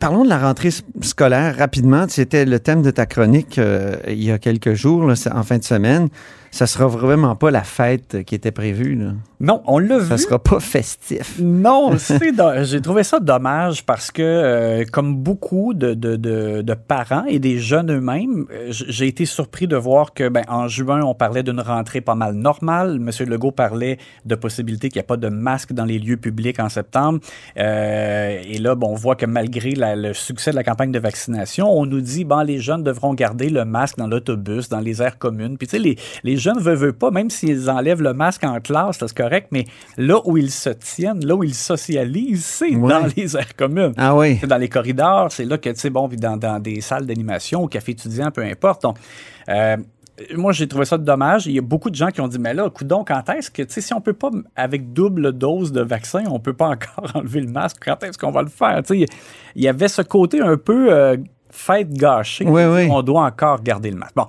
Parlons 0.00 0.24
de 0.24 0.28
la 0.28 0.38
rentrée 0.38 0.70
scolaire 1.02 1.56
rapidement. 1.56 2.06
C'était 2.08 2.44
le 2.44 2.58
thème 2.58 2.82
de 2.82 2.90
ta 2.90 3.06
chronique 3.06 3.58
euh, 3.58 3.96
il 4.06 4.22
y 4.22 4.30
a 4.30 4.38
quelques 4.38 4.74
jours, 4.74 5.10
en 5.32 5.42
fin 5.42 5.58
de 5.58 5.64
semaine. 5.64 6.08
Ça 6.50 6.66
sera 6.66 6.86
vraiment 6.86 7.36
pas 7.36 7.50
la 7.50 7.62
fête 7.62 8.24
qui 8.24 8.34
était 8.34 8.50
prévue. 8.52 8.94
là. 8.94 9.12
Non, 9.40 9.62
on 9.66 9.78
l'a 9.78 10.00
Ça 10.00 10.16
vu. 10.16 10.22
sera 10.22 10.38
pas 10.42 10.58
festif. 10.60 11.38
Non, 11.40 11.92
j'ai 12.62 12.80
trouvé 12.80 13.04
ça 13.04 13.20
dommage 13.20 13.84
parce 13.84 14.10
que, 14.10 14.22
euh, 14.22 14.84
comme 14.90 15.16
beaucoup 15.16 15.74
de, 15.74 15.94
de, 15.94 16.16
de, 16.16 16.62
de 16.62 16.74
parents 16.74 17.24
et 17.26 17.38
des 17.38 17.58
jeunes 17.58 17.92
eux-mêmes, 17.92 18.46
euh, 18.50 18.66
j'ai 18.70 19.06
été 19.06 19.26
surpris 19.26 19.66
de 19.68 19.76
voir 19.76 20.12
que, 20.14 20.28
ben, 20.28 20.42
en 20.48 20.66
juin, 20.68 21.02
on 21.02 21.14
parlait 21.14 21.42
d'une 21.42 21.60
rentrée 21.60 22.00
pas 22.00 22.14
mal 22.16 22.34
normale. 22.34 22.98
Monsieur 22.98 23.26
Legault 23.26 23.52
parlait 23.52 23.98
de 24.24 24.34
possibilité 24.34 24.88
qu'il 24.88 24.98
n'y 24.98 25.04
ait 25.04 25.06
pas 25.06 25.16
de 25.16 25.28
masque 25.28 25.72
dans 25.72 25.84
les 25.84 25.98
lieux 25.98 26.16
publics 26.16 26.58
en 26.58 26.68
septembre. 26.68 27.20
Euh, 27.58 28.40
et 28.44 28.58
là, 28.58 28.74
bon, 28.74 28.88
on 28.88 28.94
voit 28.94 29.16
que 29.16 29.26
malgré 29.26 29.72
la- 29.72 29.96
le 29.96 30.14
succès 30.14 30.50
de 30.50 30.56
la 30.56 30.64
campagne 30.64 30.92
de 30.92 30.98
vaccination, 30.98 31.70
on 31.70 31.86
nous 31.86 32.00
dit, 32.00 32.24
bon, 32.24 32.40
les 32.40 32.58
jeunes 32.58 32.82
devront 32.82 33.14
garder 33.14 33.50
le 33.50 33.64
masque 33.64 33.98
dans 33.98 34.06
l'autobus, 34.06 34.68
dans 34.68 34.80
les 34.80 35.02
aires 35.02 35.18
communes. 35.18 35.58
Puis, 35.58 35.68
tu 35.68 35.76
sais, 35.76 35.82
les, 35.82 35.96
les 36.24 36.36
jeunes 36.38 36.58
veulent, 36.58 36.76
veulent 36.76 36.92
pas, 36.92 37.10
même 37.10 37.30
s'ils 37.30 37.70
enlèvent 37.70 38.02
le 38.02 38.14
masque 38.14 38.44
en 38.44 38.60
classe, 38.60 38.98
c'est 38.98 39.14
correct, 39.14 39.48
mais 39.50 39.64
là 39.96 40.20
où 40.24 40.36
ils 40.36 40.50
se 40.50 40.70
tiennent, 40.70 41.24
là 41.24 41.34
où 41.34 41.44
ils 41.44 41.54
socialisent, 41.54 42.44
c'est 42.44 42.70
dans 42.70 43.06
les 43.16 43.36
aires 43.36 43.56
communes. 43.56 43.94
Ah 43.96 44.16
oui. 44.16 44.38
C'est 44.40 44.46
dans 44.46 44.56
les 44.56 44.68
corridors, 44.68 45.30
c'est 45.30 45.44
là 45.44 45.58
que, 45.58 45.70
tu 45.70 45.78
sais, 45.78 45.90
bon, 45.90 46.08
dans, 46.08 46.36
dans 46.36 46.60
des 46.60 46.80
salles 46.80 47.06
d'animation, 47.06 47.62
au 47.64 47.68
café 47.68 47.92
étudiant, 47.92 48.30
peu 48.30 48.42
importe. 48.42 48.82
Donc, 48.82 48.96
euh, 49.48 49.76
moi, 50.34 50.52
j'ai 50.52 50.66
trouvé 50.66 50.84
ça 50.84 50.98
dommage. 50.98 51.46
Il 51.46 51.52
y 51.52 51.58
a 51.58 51.62
beaucoup 51.62 51.90
de 51.90 51.94
gens 51.94 52.08
qui 52.08 52.20
ont 52.20 52.28
dit, 52.28 52.38
mais 52.38 52.54
là, 52.54 52.68
coudon, 52.70 53.04
quand 53.04 53.28
est-ce 53.30 53.50
que, 53.50 53.62
tu 53.62 53.74
sais, 53.74 53.80
si 53.80 53.94
on 53.94 54.00
peut 54.00 54.12
pas, 54.12 54.30
avec 54.56 54.92
double 54.92 55.32
dose 55.32 55.72
de 55.72 55.82
vaccin, 55.82 56.24
on 56.28 56.40
peut 56.40 56.52
pas 56.52 56.68
encore 56.70 57.10
enlever 57.14 57.40
le 57.40 57.48
masque, 57.50 57.78
quand 57.84 58.02
est-ce 58.02 58.18
qu'on 58.18 58.30
va 58.30 58.42
le 58.42 58.48
faire? 58.48 58.82
Tu 58.82 59.00
sais, 59.00 59.06
il 59.54 59.62
y 59.62 59.68
avait 59.68 59.88
ce 59.88 60.02
côté 60.02 60.40
un 60.40 60.56
peu 60.56 60.92
euh, 60.92 61.16
fête 61.50 61.92
gâchée. 61.92 62.44
Oui, 62.46 62.62
oui. 62.64 62.88
On 62.90 63.02
doit 63.02 63.24
encore 63.24 63.62
garder 63.62 63.90
le 63.90 63.96
masque. 63.96 64.14
Bon. 64.16 64.26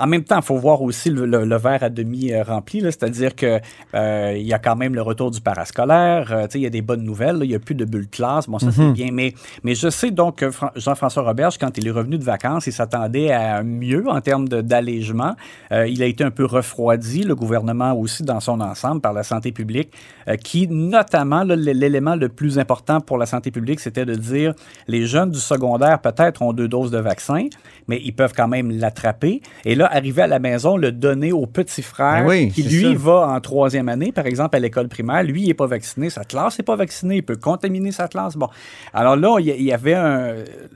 En 0.00 0.06
même 0.06 0.24
temps, 0.24 0.38
il 0.38 0.42
faut 0.44 0.56
voir 0.56 0.82
aussi 0.82 1.10
le, 1.10 1.26
le- 1.26 1.44
le 1.44 1.56
verre 1.56 1.82
à 1.82 1.90
demi 1.90 2.32
euh, 2.32 2.42
rempli, 2.42 2.80
c'est-à-dire 2.80 3.34
que 3.36 3.60
euh, 3.94 4.34
il 4.36 4.46
y 4.46 4.52
a 4.52 4.58
quand 4.58 4.76
même 4.76 4.94
le 4.94 5.02
retour 5.02 5.30
du 5.30 5.40
parascolaire, 5.40 6.32
euh, 6.32 6.46
il 6.54 6.60
y 6.62 6.66
a 6.66 6.70
des 6.70 6.82
bonnes 6.82 7.02
nouvelles, 7.04 7.36
là, 7.36 7.44
il 7.44 7.48
n'y 7.48 7.54
a 7.54 7.58
plus 7.58 7.74
de 7.74 7.84
bulle 7.84 8.06
de 8.06 8.10
classe, 8.10 8.48
bon, 8.48 8.58
ça 8.58 8.72
c'est 8.72 8.92
bien, 8.92 9.10
mais, 9.12 9.34
mais 9.62 9.74
je 9.74 9.88
sais 9.90 10.10
donc 10.10 10.36
que 10.36 10.50
Fran- 10.50 10.70
Jean-François 10.76 11.22
Roberge, 11.22 11.58
quand 11.58 11.76
il 11.78 11.86
est 11.86 11.90
revenu 11.90 12.18
de 12.18 12.24
vacances, 12.24 12.66
il 12.66 12.72
s'attendait 12.72 13.30
à 13.30 13.62
mieux 13.62 14.04
en 14.08 14.20
termes 14.20 14.48
d'allègement. 14.48 15.34
Euh, 15.72 15.86
il 15.86 16.02
a 16.02 16.06
été 16.06 16.24
un 16.24 16.30
peu 16.30 16.44
refroidi, 16.46 17.22
le 17.24 17.34
gouvernement 17.34 17.92
aussi 17.92 18.22
dans 18.22 18.40
son 18.40 18.60
ensemble, 18.60 19.00
par 19.00 19.12
la 19.12 19.22
santé 19.22 19.52
publique, 19.52 19.92
qui 20.44 20.66
notamment, 20.68 21.42
l'élément 21.44 22.14
le 22.16 22.28
plus 22.28 22.58
important 22.58 23.00
pour 23.00 23.18
la 23.18 23.26
santé 23.26 23.50
publique, 23.50 23.80
c'était 23.80 24.06
de 24.06 24.14
dire 24.14 24.54
les 24.88 25.06
jeunes 25.06 25.30
du 25.30 25.38
secondaire 25.40 26.00
peut-être 26.00 26.40
ont 26.42 26.52
deux 26.52 26.68
doses 26.68 26.90
de 26.90 26.98
vaccin, 26.98 27.46
mais 27.88 28.00
ils 28.02 28.12
peuvent 28.12 28.32
quand 28.36 28.48
même 28.48 28.70
l'attraper. 28.70 29.42
Et 29.64 29.74
là, 29.74 29.89
arriver 29.90 30.22
à 30.22 30.26
la 30.26 30.38
maison, 30.38 30.76
le 30.76 30.92
donner 30.92 31.32
au 31.32 31.46
petit 31.46 31.82
frère 31.82 32.22
Ben 32.24 32.28
oui, 32.28 32.50
qui, 32.50 32.62
lui, 32.62 32.82
ça. 32.82 32.98
va 32.98 33.28
en 33.28 33.40
troisième 33.40 33.88
année, 33.88 34.12
par 34.12 34.26
exemple, 34.26 34.56
à 34.56 34.58
l'école 34.58 34.88
primaire. 34.88 35.22
Lui, 35.22 35.42
il 35.42 35.48
n'est 35.48 35.54
pas 35.54 35.66
vacciné, 35.66 36.10
sa 36.10 36.24
classe 36.24 36.58
n'est 36.58 36.64
pas 36.64 36.76
vaccinée, 36.76 37.16
il 37.16 37.22
peut 37.22 37.36
contaminer 37.36 37.92
sa 37.92 38.08
classe. 38.08 38.36
Bon. 38.36 38.48
Alors 38.94 39.16
là, 39.16 39.36
il 39.40 39.46
y 39.46 39.50
a- 39.50 39.56
il 39.56 39.64
y 39.64 39.72
avait 39.72 39.94
un- 39.94 40.34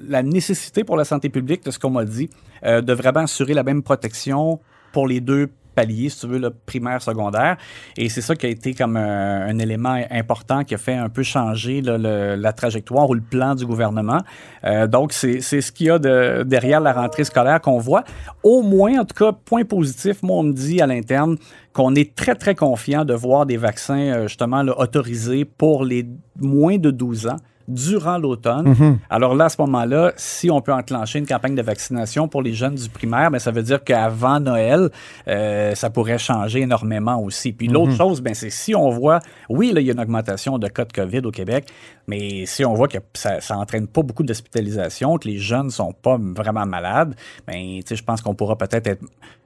la 0.08 0.22
nécessité 0.22 0.84
pour 0.84 0.96
la 0.96 1.04
santé 1.04 1.28
publique, 1.28 1.64
de 1.64 1.70
ce 1.70 1.78
qu'on 1.78 1.90
m'a 1.90 2.04
dit, 2.04 2.28
euh, 2.64 2.80
de 2.80 2.92
vraiment 2.92 3.20
assurer 3.20 3.54
la 3.54 3.62
même 3.62 3.82
protection 3.82 4.60
pour 4.92 5.06
les 5.08 5.20
deux 5.20 5.48
paliers, 5.74 6.08
si 6.08 6.20
tu 6.20 6.26
veux, 6.26 6.38
le 6.38 6.50
primaire, 6.50 7.02
secondaire. 7.02 7.56
Et 7.96 8.08
c'est 8.08 8.20
ça 8.20 8.34
qui 8.36 8.46
a 8.46 8.48
été 8.48 8.74
comme 8.74 8.96
un, 8.96 9.58
élément 9.58 10.02
important 10.10 10.64
qui 10.64 10.74
a 10.74 10.78
fait 10.78 10.94
un 10.94 11.08
peu 11.08 11.22
changer 11.22 11.80
là, 11.80 11.98
la 12.36 12.52
trajectoire 12.52 13.08
ou 13.08 13.14
le 13.14 13.20
plan 13.20 13.54
du 13.54 13.66
gouvernement. 13.66 14.20
Euh, 14.64 14.86
donc, 14.86 15.12
c'est 15.12 15.40
ce 15.40 15.72
qu'il 15.72 15.86
y 15.86 15.90
a 15.90 15.98
de, 15.98 16.42
derrière 16.44 16.80
la 16.80 16.92
rentrée 16.92 17.24
scolaire 17.24 17.60
qu'on 17.60 17.78
voit. 17.78 18.04
Au 18.42 18.62
moins, 18.62 19.00
en 19.00 19.04
tout 19.04 19.14
cas, 19.14 19.32
point 19.32 19.64
positif, 19.64 20.22
moi, 20.22 20.36
on 20.38 20.42
me 20.44 20.52
dit 20.52 20.80
à 20.80 20.86
l'interne 20.86 21.36
qu'on 21.72 21.94
est 21.94 22.14
très, 22.14 22.34
très 22.34 22.54
confiant 22.54 23.04
de 23.04 23.14
voir 23.14 23.46
des 23.46 23.56
vaccins, 23.56 23.98
euh, 23.98 24.28
justement, 24.28 24.62
là, 24.62 24.78
autorisés 24.78 25.44
pour 25.44 25.84
les 25.84 26.06
moins 26.40 26.78
de 26.78 26.90
12 26.90 27.26
ans 27.28 27.36
durant 27.68 28.18
l'automne. 28.18 28.74
Alors 29.10 29.34
là, 29.34 29.46
à 29.46 29.48
ce 29.48 29.60
moment-là, 29.62 30.12
si 30.16 30.50
on 30.50 30.60
peut 30.60 30.72
enclencher 30.72 31.18
une 31.18 31.26
campagne 31.26 31.54
de 31.54 31.62
vaccination 31.62 32.28
pour 32.28 32.42
les 32.42 32.52
jeunes 32.52 32.74
du 32.74 32.88
primaire, 32.88 33.30
ben, 33.30 33.38
ça 33.38 33.50
veut 33.50 33.62
dire 33.62 33.82
qu'avant 33.82 34.38
Noël, 34.40 34.90
euh, 35.28 35.74
ça 35.74 35.90
pourrait 35.90 36.18
changer 36.18 36.60
énormément 36.60 37.20
aussi. 37.22 37.52
Puis 37.52 37.68
l'autre 37.68 37.92
chose, 37.96 38.20
ben, 38.20 38.34
c'est 38.34 38.50
si 38.50 38.74
on 38.74 38.90
voit, 38.90 39.20
oui, 39.48 39.72
là, 39.72 39.80
il 39.80 39.86
y 39.86 39.90
a 39.90 39.92
une 39.94 40.00
augmentation 40.00 40.58
de 40.58 40.68
cas 40.68 40.84
de 40.84 40.92
COVID 40.92 41.20
au 41.24 41.30
Québec, 41.30 41.66
mais 42.06 42.44
si 42.46 42.64
on 42.64 42.74
voit 42.74 42.88
que 42.88 42.98
ça, 43.14 43.40
ça 43.40 43.56
entraîne 43.56 43.86
pas 43.86 44.02
beaucoup 44.02 44.22
d'hospitalisation, 44.24 45.16
que 45.18 45.28
les 45.28 45.38
jeunes 45.38 45.70
sont 45.70 45.92
pas 45.92 46.18
vraiment 46.18 46.66
malades, 46.66 47.14
ben, 47.46 47.80
je 47.88 48.02
pense 48.02 48.20
qu'on 48.20 48.34
pourra 48.34 48.56
peut-être 48.56 48.86
être 48.86 49.02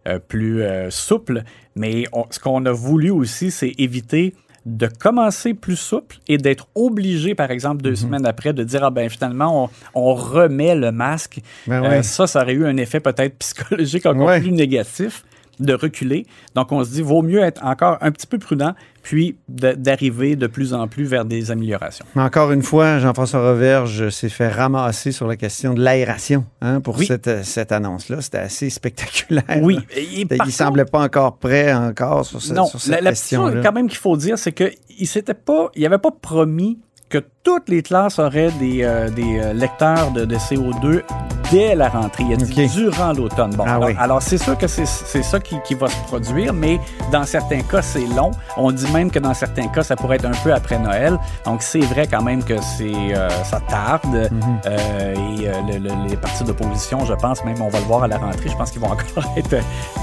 euh, 0.06 0.18
plus 0.18 0.62
euh, 0.62 0.90
souple. 0.90 1.42
Mais 1.76 2.04
on- 2.12 2.24
ce 2.30 2.38
qu'on 2.40 2.64
a 2.66 2.72
voulu 2.72 3.10
aussi, 3.10 3.50
c'est 3.50 3.72
éviter 3.78 4.34
de 4.76 4.86
commencer 4.86 5.54
plus 5.54 5.76
souple 5.76 6.18
et 6.28 6.36
d'être 6.38 6.66
obligé, 6.74 7.34
par 7.34 7.50
exemple, 7.50 7.82
deux 7.82 7.94
semaines 7.94 8.26
après, 8.26 8.52
de 8.52 8.62
dire, 8.64 8.84
ah 8.84 8.90
ben 8.90 9.08
finalement, 9.08 9.70
on, 9.94 10.00
on 10.10 10.14
remet 10.14 10.74
le 10.74 10.92
masque. 10.92 11.40
Ben 11.66 11.82
Euh, 11.84 12.02
ça, 12.02 12.26
ça 12.26 12.42
aurait 12.42 12.52
eu 12.52 12.66
un 12.66 12.76
effet 12.76 13.00
peut-être 13.00 13.36
psychologique 13.38 14.04
encore 14.06 14.26
Ouais. 14.28 14.40
plus 14.40 14.52
négatif 14.52 15.24
de 15.60 15.74
reculer. 15.74 16.26
Donc, 16.54 16.72
on 16.72 16.82
se 16.84 16.90
dit, 16.90 17.02
vaut 17.02 17.22
mieux 17.22 17.40
être 17.40 17.64
encore 17.64 17.98
un 18.00 18.10
petit 18.10 18.26
peu 18.26 18.38
prudent, 18.38 18.74
puis 19.02 19.36
d'arriver 19.48 20.36
de 20.36 20.46
plus 20.46 20.74
en 20.74 20.86
plus 20.88 21.04
vers 21.04 21.24
des 21.24 21.50
améliorations. 21.50 22.04
Encore 22.16 22.52
une 22.52 22.62
fois, 22.62 22.98
Jean-François 22.98 23.40
Reverge 23.50 24.10
s'est 24.10 24.28
fait 24.28 24.48
ramasser 24.48 25.12
sur 25.12 25.26
la 25.26 25.36
question 25.36 25.74
de 25.74 25.80
l'aération 25.82 26.44
hein, 26.60 26.80
pour 26.80 26.98
Oui. 26.98 27.06
cette, 27.06 27.44
cette 27.44 27.72
annonce-là. 27.72 28.20
C'était 28.20 28.38
assez 28.38 28.70
spectaculaire. 28.70 29.44
Oui. 29.62 29.78
Et 29.96 30.20
Il 30.20 30.26
ne 30.44 30.50
semblait 30.50 30.84
pas 30.84 31.00
encore 31.00 31.38
prêt 31.38 31.72
encore 31.72 32.26
sur, 32.26 32.42
ce- 32.42 32.52
non, 32.52 32.66
sur 32.66 32.80
cette 32.80 33.00
la, 33.02 33.10
chose 33.10 33.20
question-là. 33.20 33.60
quand 33.62 33.72
même 33.72 33.88
qu'il 33.88 33.98
faut 33.98 34.16
dire, 34.16 34.38
c'est 34.38 34.52
qu'il 34.52 35.06
s'était 35.08 35.34
pas, 35.34 35.70
il 35.74 35.84
avait 35.86 35.98
pas 35.98 36.10
promis 36.10 36.78
que 37.08 37.18
toutes 37.42 37.68
les 37.68 37.82
classes 37.82 38.18
auraient 38.18 38.50
des, 38.60 38.82
euh, 38.82 39.08
des 39.08 39.38
euh, 39.40 39.52
lecteurs 39.54 40.10
de, 40.10 40.24
de 40.24 40.36
CO2 40.36 41.02
dès 41.50 41.74
la 41.74 41.88
rentrée. 41.88 42.24
Il 42.28 42.34
a 42.34 42.36
dit 42.36 42.68
durant 42.68 43.12
l'automne. 43.14 43.50
Bon, 43.54 43.64
Ah 43.66 43.76
alors, 43.76 43.88
oui. 43.88 43.96
alors, 43.98 44.20
c'est 44.22 44.36
sûr 44.36 44.58
que 44.58 44.66
c'est 44.66 44.84
ça 44.86 45.40
qui, 45.40 45.56
qui 45.64 45.74
va 45.74 45.88
se 45.88 45.96
produire, 46.06 46.52
mais 46.52 46.78
dans 47.10 47.24
certains 47.24 47.60
cas, 47.62 47.80
c'est 47.80 48.04
long. 48.14 48.32
On 48.58 48.70
dit 48.70 48.90
même 48.92 49.10
que 49.10 49.18
dans 49.18 49.32
certains 49.32 49.68
cas, 49.68 49.82
ça 49.82 49.96
pourrait 49.96 50.16
être 50.16 50.26
un 50.26 50.42
peu 50.44 50.52
après 50.52 50.78
Noël. 50.78 51.18
Donc, 51.46 51.62
c'est 51.62 51.80
vrai 51.80 52.06
quand 52.06 52.22
même 52.22 52.44
que 52.44 52.60
c'est 52.76 52.92
euh, 53.16 53.30
ça 53.44 53.60
tarde. 53.66 54.28
Euh, 54.66 55.14
et 55.14 55.72
le- 55.72 55.78
le- 55.78 56.08
les 56.08 56.16
partis 56.16 56.44
d'opposition, 56.44 57.04
je 57.06 57.14
pense, 57.14 57.42
même 57.44 57.60
on 57.62 57.68
va 57.68 57.78
le 57.78 57.84
voir 57.86 58.02
à 58.02 58.08
la 58.08 58.18
rentrée, 58.18 58.50
je 58.50 58.56
pense 58.56 58.70
qu'ils 58.70 58.80
vont 58.82 58.88
encore 58.92 59.24
être 59.36 59.56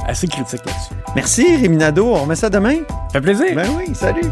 assez 0.08 0.28
critiques 0.28 0.66
là-dessus. 0.66 0.94
Merci, 1.16 1.58
Rémi 1.58 1.78
Nadeau. 1.78 2.08
On 2.16 2.22
remet 2.24 2.36
ça 2.36 2.50
demain? 2.50 2.78
Ça 2.88 3.14
fait 3.14 3.22
plaisir. 3.22 3.46
Ben 3.56 3.68
oui, 3.78 3.94
salut. 3.94 4.32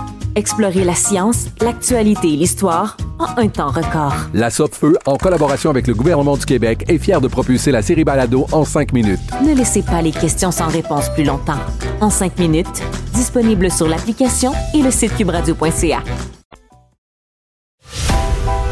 Explorez 0.35 0.83
la 0.85 0.95
science, 0.95 1.47
l'actualité 1.59 2.33
et 2.33 2.35
l'histoire 2.37 2.95
en 3.19 3.37
un 3.37 3.47
temps 3.49 3.69
record. 3.69 4.13
La 4.33 4.49
Feu, 4.49 4.97
en 5.05 5.17
collaboration 5.17 5.69
avec 5.69 5.87
le 5.87 5.93
gouvernement 5.93 6.37
du 6.37 6.45
Québec, 6.45 6.85
est 6.87 6.97
fière 6.97 7.19
de 7.19 7.27
propulser 7.27 7.71
la 7.71 7.81
série 7.81 8.03
Balado 8.03 8.47
en 8.51 8.63
cinq 8.63 8.93
minutes. 8.93 9.19
Ne 9.45 9.53
laissez 9.53 9.81
pas 9.81 10.01
les 10.01 10.11
questions 10.11 10.51
sans 10.51 10.67
réponse 10.67 11.09
plus 11.09 11.23
longtemps. 11.23 11.59
En 11.99 12.09
5 12.09 12.39
minutes, 12.39 12.81
disponible 13.13 13.69
sur 13.69 13.87
l'application 13.87 14.53
et 14.73 14.81
le 14.81 14.89
site 14.89 15.15
cubradio.ca. 15.15 15.99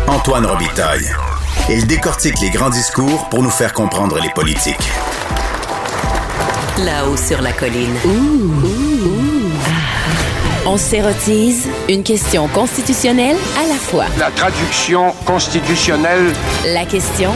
Antoine 0.08 0.46
Robitaille. 0.46 1.06
Il 1.70 1.86
décortique 1.86 2.40
les 2.42 2.50
grands 2.50 2.70
discours 2.70 3.30
pour 3.30 3.44
nous 3.44 3.50
faire 3.52 3.74
comprendre 3.74 4.20
les 4.20 4.30
politiques. 4.30 4.90
Là-haut 6.80 7.18
sur 7.18 7.42
la 7.42 7.52
colline. 7.52 7.94
On 10.72 10.78
s'érotise 10.78 11.68
une 11.90 12.04
question 12.04 12.48
constitutionnelle 12.48 13.38
à 13.60 13.68
la 13.68 13.74
fois. 13.74 14.06
La 14.20 14.30
traduction 14.30 15.14
constitutionnelle 15.26 16.32
La 16.64 16.86
question 16.86 17.32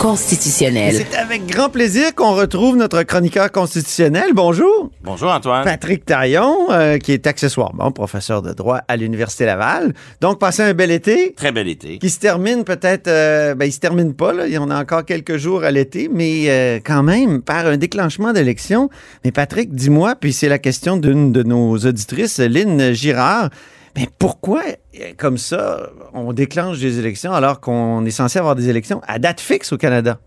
constitutionnelle. 0.00 0.94
C'est 0.94 1.14
avec 1.14 1.46
grand 1.46 1.68
plaisir 1.68 2.14
qu'on 2.14 2.34
retrouve 2.34 2.74
notre 2.74 3.02
chroniqueur 3.02 3.52
constitutionnel. 3.52 4.30
Bonjour. 4.32 4.90
Bonjour 5.04 5.30
Antoine. 5.30 5.62
Patrick 5.62 6.06
Taillon, 6.06 6.70
euh, 6.70 6.96
qui 6.96 7.12
est 7.12 7.26
accessoirement 7.26 7.92
professeur 7.92 8.40
de 8.40 8.54
droit 8.54 8.80
à 8.88 8.96
l'Université 8.96 9.44
Laval. 9.44 9.92
Donc, 10.22 10.38
passez 10.38 10.62
un 10.62 10.72
bel 10.72 10.90
été. 10.90 11.34
Très 11.34 11.52
bel 11.52 11.68
été. 11.68 11.98
Qui 11.98 12.08
se 12.08 12.18
termine 12.18 12.64
peut-être, 12.64 13.08
euh, 13.08 13.54
ben 13.54 13.66
il 13.66 13.72
se 13.72 13.78
termine 13.78 14.14
pas, 14.14 14.32
là. 14.32 14.44
On 14.58 14.70
a 14.70 14.80
encore 14.80 15.04
quelques 15.04 15.36
jours 15.36 15.64
à 15.64 15.70
l'été, 15.70 16.08
mais 16.10 16.44
euh, 16.48 16.80
quand 16.82 17.02
même, 17.02 17.42
par 17.42 17.66
un 17.66 17.76
déclenchement 17.76 18.32
d'élection. 18.32 18.88
Mais 19.22 19.32
Patrick, 19.32 19.74
dis-moi, 19.74 20.14
puis 20.18 20.32
c'est 20.32 20.48
la 20.48 20.58
question 20.58 20.96
d'une 20.96 21.30
de 21.30 21.42
nos 21.42 21.76
auditrices, 21.76 22.38
Lynn 22.38 22.94
Girard. 22.94 23.50
Mais 23.96 24.08
pourquoi, 24.18 24.62
euh, 25.00 25.12
comme 25.16 25.38
ça, 25.38 25.90
on 26.14 26.32
déclenche 26.32 26.78
des 26.78 26.98
élections 26.98 27.32
alors 27.32 27.60
qu'on 27.60 28.04
est 28.04 28.10
censé 28.10 28.38
avoir 28.38 28.54
des 28.56 28.68
élections 28.68 29.00
à 29.06 29.18
date 29.18 29.40
fixe 29.40 29.72
au 29.72 29.78
Canada? 29.78 30.20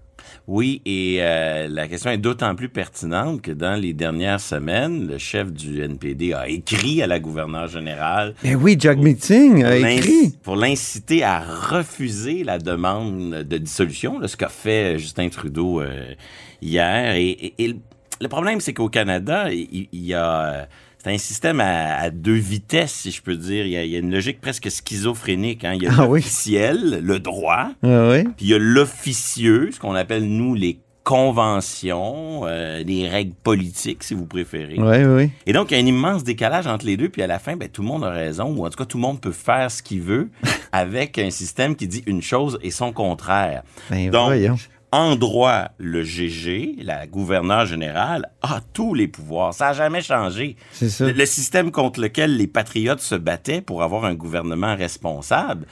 Oui, 0.45 0.81
et 0.85 1.19
euh, 1.21 1.69
la 1.69 1.87
question 1.87 2.11
est 2.11 2.17
d'autant 2.17 2.53
plus 2.55 2.67
pertinente 2.67 3.41
que 3.41 3.51
dans 3.51 3.79
les 3.79 3.93
dernières 3.93 4.41
semaines, 4.41 5.07
le 5.07 5.17
chef 5.17 5.53
du 5.53 5.81
NPD 5.81 6.33
a 6.33 6.49
écrit 6.49 7.01
à 7.01 7.07
la 7.07 7.19
gouverneure 7.21 7.69
générale. 7.69 8.33
Mais 8.43 8.53
oui, 8.53 8.75
Jagmeet 8.77 9.15
Singh 9.21 9.63
a 9.63 9.77
écrit. 9.77 10.35
Pour 10.43 10.57
l'inciter 10.57 11.23
à 11.23 11.39
refuser 11.39 12.43
la 12.43 12.57
demande 12.59 13.29
de 13.43 13.57
dissolution, 13.57 14.19
là, 14.19 14.27
ce 14.27 14.35
qu'a 14.35 14.49
fait 14.49 14.99
Justin 14.99 15.29
Trudeau 15.29 15.79
euh, 15.79 16.13
hier. 16.61 17.15
Et, 17.15 17.29
et- 17.29 17.53
et 17.59 17.67
le- 17.69 17.77
le 18.19 18.27
problème, 18.27 18.59
c'est 18.59 18.73
qu'au 18.73 18.89
Canada, 18.89 19.49
il, 19.51 19.87
il 19.93 20.05
y 20.05 20.13
a... 20.13 20.67
C'est 21.03 21.11
un 21.11 21.17
système 21.17 21.59
à, 21.59 21.97
à 21.97 22.09
deux 22.09 22.33
vitesses, 22.35 22.93
si 22.93 23.11
je 23.11 23.21
peux 23.21 23.35
dire. 23.35 23.65
Il 23.65 23.71
y 23.73 23.77
a, 23.77 23.83
il 23.83 23.91
y 23.91 23.95
a 23.95 23.99
une 23.99 24.11
logique 24.11 24.39
presque 24.39 24.71
schizophrénique. 24.71 25.65
Hein. 25.65 25.73
Il 25.75 25.83
y 25.83 25.87
a 25.87 25.91
Ah 25.97 26.07
oui. 26.07 26.19
l'officiel, 26.21 27.01
le 27.03 27.19
droit, 27.19 27.71
Ah 27.83 28.09
oui. 28.09 28.23
puis 28.23 28.45
il 28.45 28.47
y 28.49 28.53
a 28.53 28.57
l'officieux, 28.57 29.69
ce 29.73 29.79
qu'on 29.79 29.95
appelle, 29.95 30.23
nous, 30.23 30.55
les 30.55 30.79
conventions, 31.03 32.43
euh, 32.45 32.81
les 32.83 33.07
règles 33.09 33.33
politiques, 33.43 34.03
si 34.03 34.13
vous 34.13 34.25
préférez. 34.25 34.75
Oui, 34.77 35.03
oui. 35.03 35.29
Et 35.45 35.51
donc, 35.53 35.71
il 35.71 35.77
y 35.77 35.79
a 35.79 35.83
un 35.83 35.85
immense 35.85 36.23
décalage 36.23 36.67
entre 36.67 36.85
les 36.85 36.95
deux, 36.95 37.09
puis 37.09 37.21
à 37.21 37.27
la 37.27 37.39
fin, 37.39 37.57
ben, 37.57 37.67
tout 37.67 37.81
le 37.81 37.87
monde 37.89 38.05
a 38.05 38.09
raison, 38.11 38.45
ou 38.55 38.65
en 38.65 38.69
tout 38.69 38.77
cas, 38.77 38.85
tout 38.85 38.97
le 38.97 39.01
monde 39.01 39.19
peut 39.19 39.31
faire 39.33 39.69
ce 39.69 39.83
qu'il 39.83 40.01
veut 40.01 40.29
avec 40.71 41.19
un 41.19 41.29
système 41.29 41.75
qui 41.75 41.87
dit 41.87 42.03
une 42.05 42.21
chose 42.21 42.57
et 42.61 42.71
son 42.71 42.93
contraire. 42.93 43.63
Ben, 43.89 44.09
donc, 44.09 44.27
voyons. 44.27 44.55
En 44.93 45.15
droit, 45.15 45.69
le 45.79 46.03
GG, 46.03 46.75
la 46.83 47.07
gouverneure 47.07 47.65
générale, 47.65 48.31
a 48.43 48.61
tous 48.73 48.93
les 48.93 49.07
pouvoirs. 49.07 49.51
Ça 49.51 49.69
n'a 49.69 49.73
jamais 49.73 50.03
changé. 50.03 50.55
C'est 50.71 50.89
ça. 50.89 51.11
Le, 51.11 51.25
système 51.25 51.71
contre 51.71 51.99
lequel 51.99 52.37
les 52.37 52.45
patriotes 52.45 52.99
se 52.99 53.15
battaient 53.15 53.61
pour 53.61 53.81
avoir 53.81 54.05
un 54.05 54.13
gouvernement 54.13 54.75
responsable, 54.75 55.65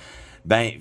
ben, 0.44 0.72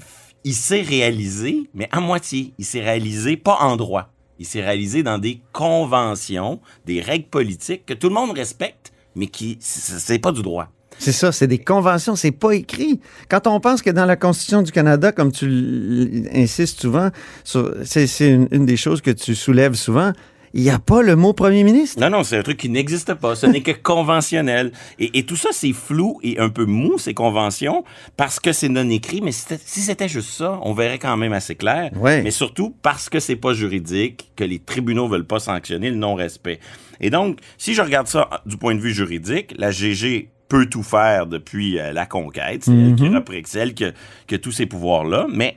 il 0.43 0.55
s'est 0.55 0.81
réalisé, 0.81 1.69
mais 1.75 1.87
à 1.93 2.01
moitié. 2.01 2.55
Il 2.57 2.65
s'est 2.65 2.81
réalisé 2.81 3.37
pas 3.37 3.59
en 3.61 3.77
droit. 3.77 4.09
Il 4.39 4.47
s'est 4.47 4.63
réalisé 4.63 5.03
dans 5.03 5.19
des 5.19 5.43
conventions, 5.53 6.61
des 6.87 7.03
règles 7.03 7.29
politiques 7.29 7.85
que 7.85 7.93
tout 7.93 8.09
le 8.09 8.15
monde 8.15 8.31
respecte, 8.31 8.91
mais 9.15 9.27
qui, 9.27 9.59
c'est 9.61 10.19
pas 10.19 10.33
du 10.33 10.41
droit. 10.41 10.69
C'est 11.01 11.13
ça, 11.13 11.33
c'est 11.33 11.47
des 11.47 11.59
conventions, 11.59 12.15
c'est 12.15 12.31
pas 12.31 12.53
écrit. 12.53 13.01
Quand 13.31 13.47
on 13.47 13.59
pense 13.59 13.81
que 13.83 13.91
dans 13.91 14.05
la 14.07 14.17
Constitution 14.17 14.61
du 14.63 14.71
Canada, 14.71 15.13
comme 15.13 15.33
tu 15.33 16.25
insistes 16.35 16.81
souvent, 16.83 17.09
c'est 17.45 18.07
une, 18.21 18.49
une 18.51 18.67
des 18.67 18.77
choses 18.77 19.01
que 19.01 19.11
tu 19.11 19.35
soulèves 19.35 19.75
souvent, 19.75 20.13
il 20.53 20.63
n'y 20.63 20.71
a 20.71 20.79
pas 20.81 21.01
le 21.03 21.15
mot 21.17 21.33
premier 21.33 21.63
ministre. 21.63 22.01
Non, 22.01 22.11
non, 22.11 22.25
c'est 22.25 22.37
un 22.37 22.43
truc 22.43 22.57
qui 22.59 22.69
n'existe 22.69 23.15
pas. 23.15 23.37
Ce 23.37 23.47
n'est 23.47 23.63
que 23.63 23.71
conventionnel. 23.83 24.73
Et, 24.99 25.19
et 25.21 25.25
tout 25.25 25.37
ça, 25.37 25.51
c'est 25.53 25.73
flou 25.73 26.19
et 26.25 26.39
un 26.41 26.49
peu 26.49 26.65
mou, 26.65 26.99
ces 26.99 27.15
conventions, 27.15 27.85
parce 28.17 28.41
que 28.41 28.53
c'est 28.53 28.69
non 28.69 28.91
écrit. 28.91 29.21
Mais 29.23 29.31
si 29.33 29.43
c'était- 29.43 29.61
si 29.65 29.81
c'était 29.81 30.09
juste 30.09 30.31
ça, 30.31 30.59
on 30.65 30.75
verrait 30.75 30.99
quand 30.99 31.17
même 31.17 31.33
assez 31.33 31.55
clair. 31.55 31.93
Ouais. 31.97 32.23
Mais 32.23 32.33
surtout 32.33 32.75
parce 32.83 33.09
que 33.09 33.21
c'est 33.21 33.37
pas 33.37 33.55
juridique, 33.55 34.33
que 34.37 34.43
les 34.45 34.59
tribunaux 34.59 35.09
veulent 35.09 35.25
pas 35.27 35.39
sanctionner 35.39 35.89
le 35.89 35.97
non-respect. 35.97 36.59
Et 37.01 37.11
donc, 37.11 37.39
si 37.57 37.73
je 37.73 37.81
regarde 37.81 38.09
ça 38.09 38.29
du 38.45 38.57
point 38.57 38.75
de 38.75 38.81
vue 38.81 38.93
juridique, 38.93 39.55
la 39.57 39.71
GG 39.71 40.31
peut 40.51 40.67
tout 40.67 40.83
faire 40.83 41.27
depuis 41.27 41.79
euh, 41.79 41.93
la 41.95 42.05
conquête. 42.05 42.65
C'est 42.65 42.73
elle 42.73 42.95
qui 42.97 43.09
Mhm. 43.09 43.15
reprend 43.17 43.35
elle 43.55 43.75
que, 43.75 43.93
que 44.27 44.37
tous 44.37 44.53
ces 44.53 44.67
pouvoirs-là. 44.67 45.27
Mais 45.33 45.57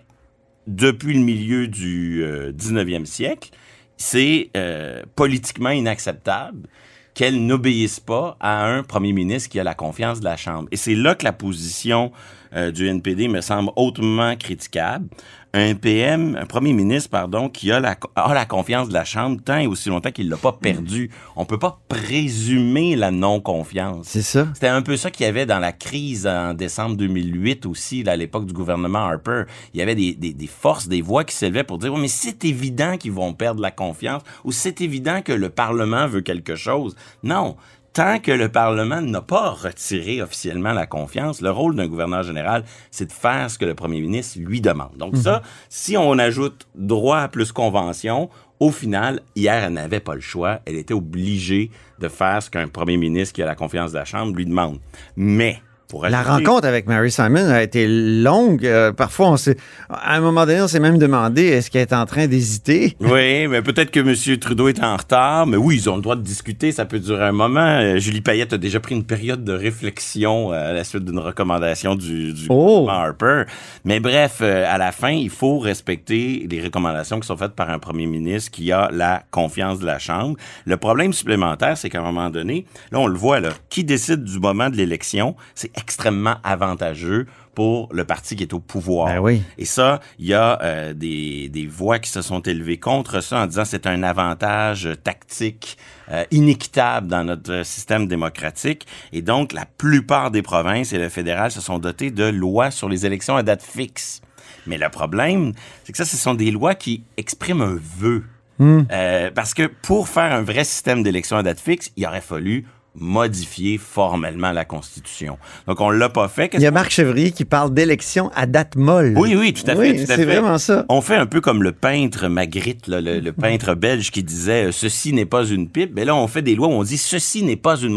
depuis 0.68 1.14
le 1.16 1.20
milieu 1.20 1.68
du 1.68 2.24
euh, 2.24 2.54
19e 2.54 3.06
siècle, 3.06 3.50
c'est 3.98 4.50
euh, 4.56 5.02
politiquement 5.16 5.72
inacceptable 5.72 6.68
qu'elle 7.14 7.46
n'obéisse 7.46 8.00
pas 8.00 8.38
à 8.40 8.66
un 8.66 8.82
premier 8.84 9.14
ministre 9.14 9.50
qui 9.50 9.60
a 9.60 9.64
la 9.64 9.76
confiance 9.76 10.20
de 10.20 10.26
la 10.26 10.36
Chambre. 10.38 10.68
Et 10.72 10.78
c'est 10.78 10.96
là 10.96 11.14
que 11.16 11.24
la 11.26 11.34
position 11.34 12.12
euh, 12.56 12.72
du 12.72 12.88
NPD 12.88 13.28
me 13.28 13.42
semble 13.42 13.72
hautement 13.76 14.36
critiquable. 14.36 15.08
Un 15.56 15.76
PM, 15.76 16.36
un 16.36 16.48
premier 16.48 16.74
ministre, 16.74 17.12
pardon, 17.12 17.48
qui 17.48 17.72
a 17.72 17.80
la, 17.80 17.96
a 18.16 18.34
la 18.34 18.46
confiance 18.46 18.88
de 18.88 18.94
la 18.94 19.06
Chambre 19.06 19.40
tant 19.46 19.60
et 19.60 19.68
aussi 19.68 19.90
longtemps 19.90 20.10
qu'il 20.10 20.28
l'a 20.28 20.38
pas 20.38 20.52
perdu. 20.54 21.12
On 21.36 21.46
peut 21.46 21.60
pas 21.60 21.80
présumer 21.90 22.96
la 22.96 23.12
non-confiance. 23.12 24.08
C'est 24.08 24.24
ça. 24.24 24.48
C'était 24.56 24.68
un 24.68 24.82
peu 24.82 24.98
ça 24.98 25.12
qu'il 25.12 25.28
y 25.28 25.30
avait 25.30 25.46
dans 25.46 25.60
la 25.60 25.72
crise 25.72 26.26
en 26.26 26.56
décembre 26.56 26.96
2008 26.98 27.68
aussi, 27.68 28.02
là, 28.02 28.14
à 28.14 28.16
l'époque 28.16 28.48
du 28.48 28.54
gouvernement 28.54 29.06
Harper. 29.06 29.44
Il 29.76 29.80
y 29.80 29.84
avait 29.84 29.94
des, 29.94 30.16
des, 30.16 30.34
des 30.34 30.48
forces, 30.48 30.88
des 30.88 31.04
voix 31.04 31.24
qui 31.24 31.36
s'élevaient 31.36 31.64
pour 31.64 31.78
dire, 31.78 31.94
Ouais, 31.94 32.02
mais 32.02 32.08
c'est 32.08 32.44
évident 32.46 32.98
qu'ils 32.98 33.12
vont 33.12 33.34
perdre 33.34 33.62
la 33.62 33.70
confiance 33.70 34.24
ou 34.44 34.52
c'est 34.52 34.82
évident 34.82 35.22
que 35.22 35.34
le 35.34 35.50
Parlement 35.50 36.08
veut 36.08 36.22
quelque 36.22 36.56
chose. 36.56 36.96
Non. 37.22 37.58
Tant 37.94 38.18
que 38.18 38.32
le 38.32 38.50
Parlement 38.50 39.02
n'a 39.02 39.22
pas 39.22 39.52
retiré 39.52 40.20
officiellement 40.24 40.74
la 40.74 40.88
confiance, 40.88 41.42
le 41.42 41.52
rôle 41.52 41.76
d'un 41.76 41.86
gouverneur 41.86 42.24
général, 42.24 42.64
c'est 42.90 43.06
de 43.06 43.12
faire 43.12 43.52
ce 43.52 43.60
que 43.60 43.66
le 43.66 43.76
premier 43.76 44.02
ministre 44.02 44.40
lui 44.40 44.62
demande. 44.62 44.98
Donc 44.98 45.16
ça, 45.16 45.44
si 45.70 45.96
on 45.96 46.18
ajoute 46.18 46.68
droit 46.74 47.28
plus 47.28 47.52
convention, 47.52 48.32
au 48.60 48.72
final, 48.72 49.22
hier, 49.36 49.64
elle 49.64 49.74
n'avait 49.74 50.00
pas 50.00 50.16
le 50.16 50.22
choix. 50.22 50.60
Elle 50.66 50.78
était 50.78 50.96
obligée 50.96 51.70
de 52.00 52.08
faire 52.08 52.42
ce 52.42 52.50
qu'un 52.50 52.68
premier 52.68 52.98
ministre 52.98 53.36
qui 53.36 53.44
a 53.44 53.46
la 53.46 53.54
confiance 53.54 53.92
de 53.92 54.00
la 54.00 54.06
Chambre 54.06 54.36
lui 54.36 54.48
demande. 54.48 54.80
Mais, 55.16 55.62
pour 55.94 56.08
La 56.08 56.24
rencontre 56.24 56.68
avec 56.68 56.88
Mary 56.88 57.12
Simon 57.12 57.52
a 57.52 57.62
été 57.62 57.86
longue. 57.88 58.66
Euh, 58.66 58.92
parfois, 58.92 59.30
on 59.30 59.38
s'est, 59.38 59.58
à 59.92 60.16
un 60.16 60.22
moment 60.22 60.48
donné, 60.48 60.60
on 60.60 60.68
s'est 60.68 60.80
même 60.80 60.98
demandé 60.98 61.44
est-ce 61.44 61.70
qu'elle 61.70 61.84
est 61.84 61.94
en 61.94 62.08
train 62.08 62.26
d'hésiter? 62.26 62.98
Oui, 63.14 63.48
mais 63.48 63.62
peut-être 63.62 63.92
que 63.92 64.00
M. 64.00 64.40
Trudeau 64.40 64.70
est 64.70 64.82
en 64.82 64.98
retard, 64.98 65.46
mais 65.46 65.58
oui, 65.58 65.76
ils 65.76 65.90
ont 65.92 65.98
le 65.98 66.02
droit 66.02 66.16
de 66.16 66.24
discuter, 66.24 66.72
ça 66.72 66.86
peut 66.86 66.98
durer 66.98 67.26
un 67.26 67.32
moment. 67.32 67.60
Euh, 67.60 68.00
Julie 68.00 68.22
Payette 68.22 68.54
a 68.54 68.58
déjà 68.58 68.80
pris 68.80 68.96
une 68.96 69.04
période 69.04 69.44
de 69.44 69.54
réflexion 69.54 70.52
euh, 70.52 70.72
à 70.72 70.74
la 70.74 70.84
suite 70.84 71.06
d'une 71.06 71.20
recommandation 71.20 71.94
du, 71.94 72.34
du 72.34 72.48
Oh. 72.50 72.88
Harper. 72.90 73.44
Mais 73.86 74.00
bref, 74.00 74.42
à 74.42 74.78
la 74.80 74.92
fin, 74.92 75.12
il 75.12 75.30
faut 75.30 75.60
respecter 75.60 76.48
les 76.50 76.60
recommandations 76.62 77.20
qui 77.20 77.28
sont 77.28 77.38
faites 77.38 77.54
par 77.54 77.70
un 77.70 77.78
premier 77.78 78.08
ministre 78.08 78.50
qui 78.50 78.72
a 78.72 78.90
la 78.92 79.22
confiance 79.30 79.78
de 79.78 79.86
la 79.86 80.00
Chambre. 80.00 80.38
Le 80.66 80.78
problème 80.78 81.14
supplémentaire, 81.14 81.78
c'est 81.78 81.92
qu'à 81.92 82.00
un 82.00 82.12
moment 82.12 82.32
donné, 82.32 82.66
là, 82.92 83.00
on 83.00 83.08
le 83.08 83.18
voit, 83.18 83.40
là, 83.40 83.50
qui 83.70 83.84
décide 83.84 84.24
du 84.24 84.40
moment 84.40 84.72
de 84.72 84.76
l'élection, 84.76 85.36
c'est 85.54 85.72
extrêmement 85.84 86.36
avantageux 86.44 87.28
pour 87.54 87.88
le 87.92 88.04
parti 88.04 88.36
qui 88.36 88.44
est 88.44 88.54
au 88.54 88.60
pouvoir. 88.60 89.08
Ben 89.08 89.20
oui. 89.20 89.44
Et 89.58 89.66
ça, 89.66 90.00
il 90.18 90.26
y 90.26 90.34
a 90.34 90.60
euh, 90.64 90.94
des, 90.94 91.50
des 91.50 91.68
voix 91.68 92.00
qui 92.00 92.10
se 92.10 92.22
sont 92.22 92.40
élevées 92.40 92.78
contre 92.80 93.22
ça 93.22 93.44
en 93.44 93.46
disant 93.46 93.66
c'est 93.66 93.86
un 93.86 94.02
avantage 94.02 94.90
tactique 95.04 95.78
euh, 96.12 96.24
inéquitable 96.32 97.08
dans 97.08 97.24
notre 97.24 97.64
système 97.64 98.08
démocratique. 98.08 98.88
Et 99.12 99.22
donc, 99.22 99.54
la 99.54 99.66
plupart 99.66 100.32
des 100.32 100.42
provinces 100.42 100.94
et 100.94 100.98
le 100.98 101.10
fédéral 101.10 101.52
se 101.52 101.62
sont 101.62 101.80
dotés 101.80 102.10
de 102.10 102.26
lois 102.26 102.72
sur 102.72 102.90
les 102.90 103.06
élections 103.06 103.36
à 103.36 103.44
date 103.44 103.62
fixe. 103.62 104.22
Mais 104.66 104.78
le 104.78 104.90
problème, 104.90 105.54
c'est 105.84 105.92
que 105.92 105.98
ça, 105.98 106.06
ce 106.06 106.18
sont 106.18 106.34
des 106.34 106.50
lois 106.50 106.74
qui 106.74 107.04
expriment 107.18 107.62
un 107.62 107.80
vœu. 108.00 108.24
Euh, 108.62 109.30
parce 109.32 109.54
que 109.54 109.64
pour 109.68 110.08
faire 110.08 110.32
un 110.32 110.42
vrai 110.42 110.64
système 110.64 111.04
d'élection 111.04 111.36
à 111.36 111.44
date 111.44 111.60
fixe, 111.60 111.92
il 111.98 112.06
aurait 112.06 112.22
fallu 112.22 112.66
modifier 112.96 113.78
formellement 113.78 114.52
la 114.52 114.66
Constitution. 114.66 115.38
Donc, 115.68 115.82
on 115.82 115.90
l'a 115.90 116.10
pas 116.10 116.28
fait. 116.28 116.52
Il 116.54 116.62
y 116.62 116.66
a 116.68 116.72
Marc 116.72 116.92
Chevrier 116.92 117.32
qui 117.32 117.46
parle 117.46 117.74
d'élection 117.74 118.32
à 118.36 118.46
date 118.46 118.76
molle. 118.76 119.14
oui, 119.18 119.36
oui, 119.36 119.54
tout 119.54 119.64
à 119.70 119.76
fait. 119.76 119.92
Oui, 119.92 120.04
c'est 120.06 120.26
vraiment 120.26 120.58
ça. 120.58 120.86
On 120.90 121.02
fait 121.02 121.16
un 121.16 121.26
peu 121.26 121.42
comme 121.42 121.64
le 121.64 121.72
peintre 121.72 122.28
Magritte, 122.28 122.88
là, 122.88 123.02
le, 123.02 123.20
le 123.20 123.34
peintre 123.34 123.74
belge 123.76 124.12
qui 124.12 124.24
disait 124.24 124.66
euh, 124.66 124.72
ceci 124.72 125.14
n'est 125.14 125.26
pas 125.26 125.46
une 125.46 125.70
pipe. 125.70 125.92
Mais 125.96 126.06
là, 126.06 126.16
on 126.16 126.28
fait 126.28 126.42
des 126.42 126.56
lois 126.56 126.68
où 126.68 126.72
on 126.72 126.84
dit 126.84 126.98
ceci 126.98 127.44
n'est 127.44 127.56
pas 127.56 127.78
une 127.78 127.94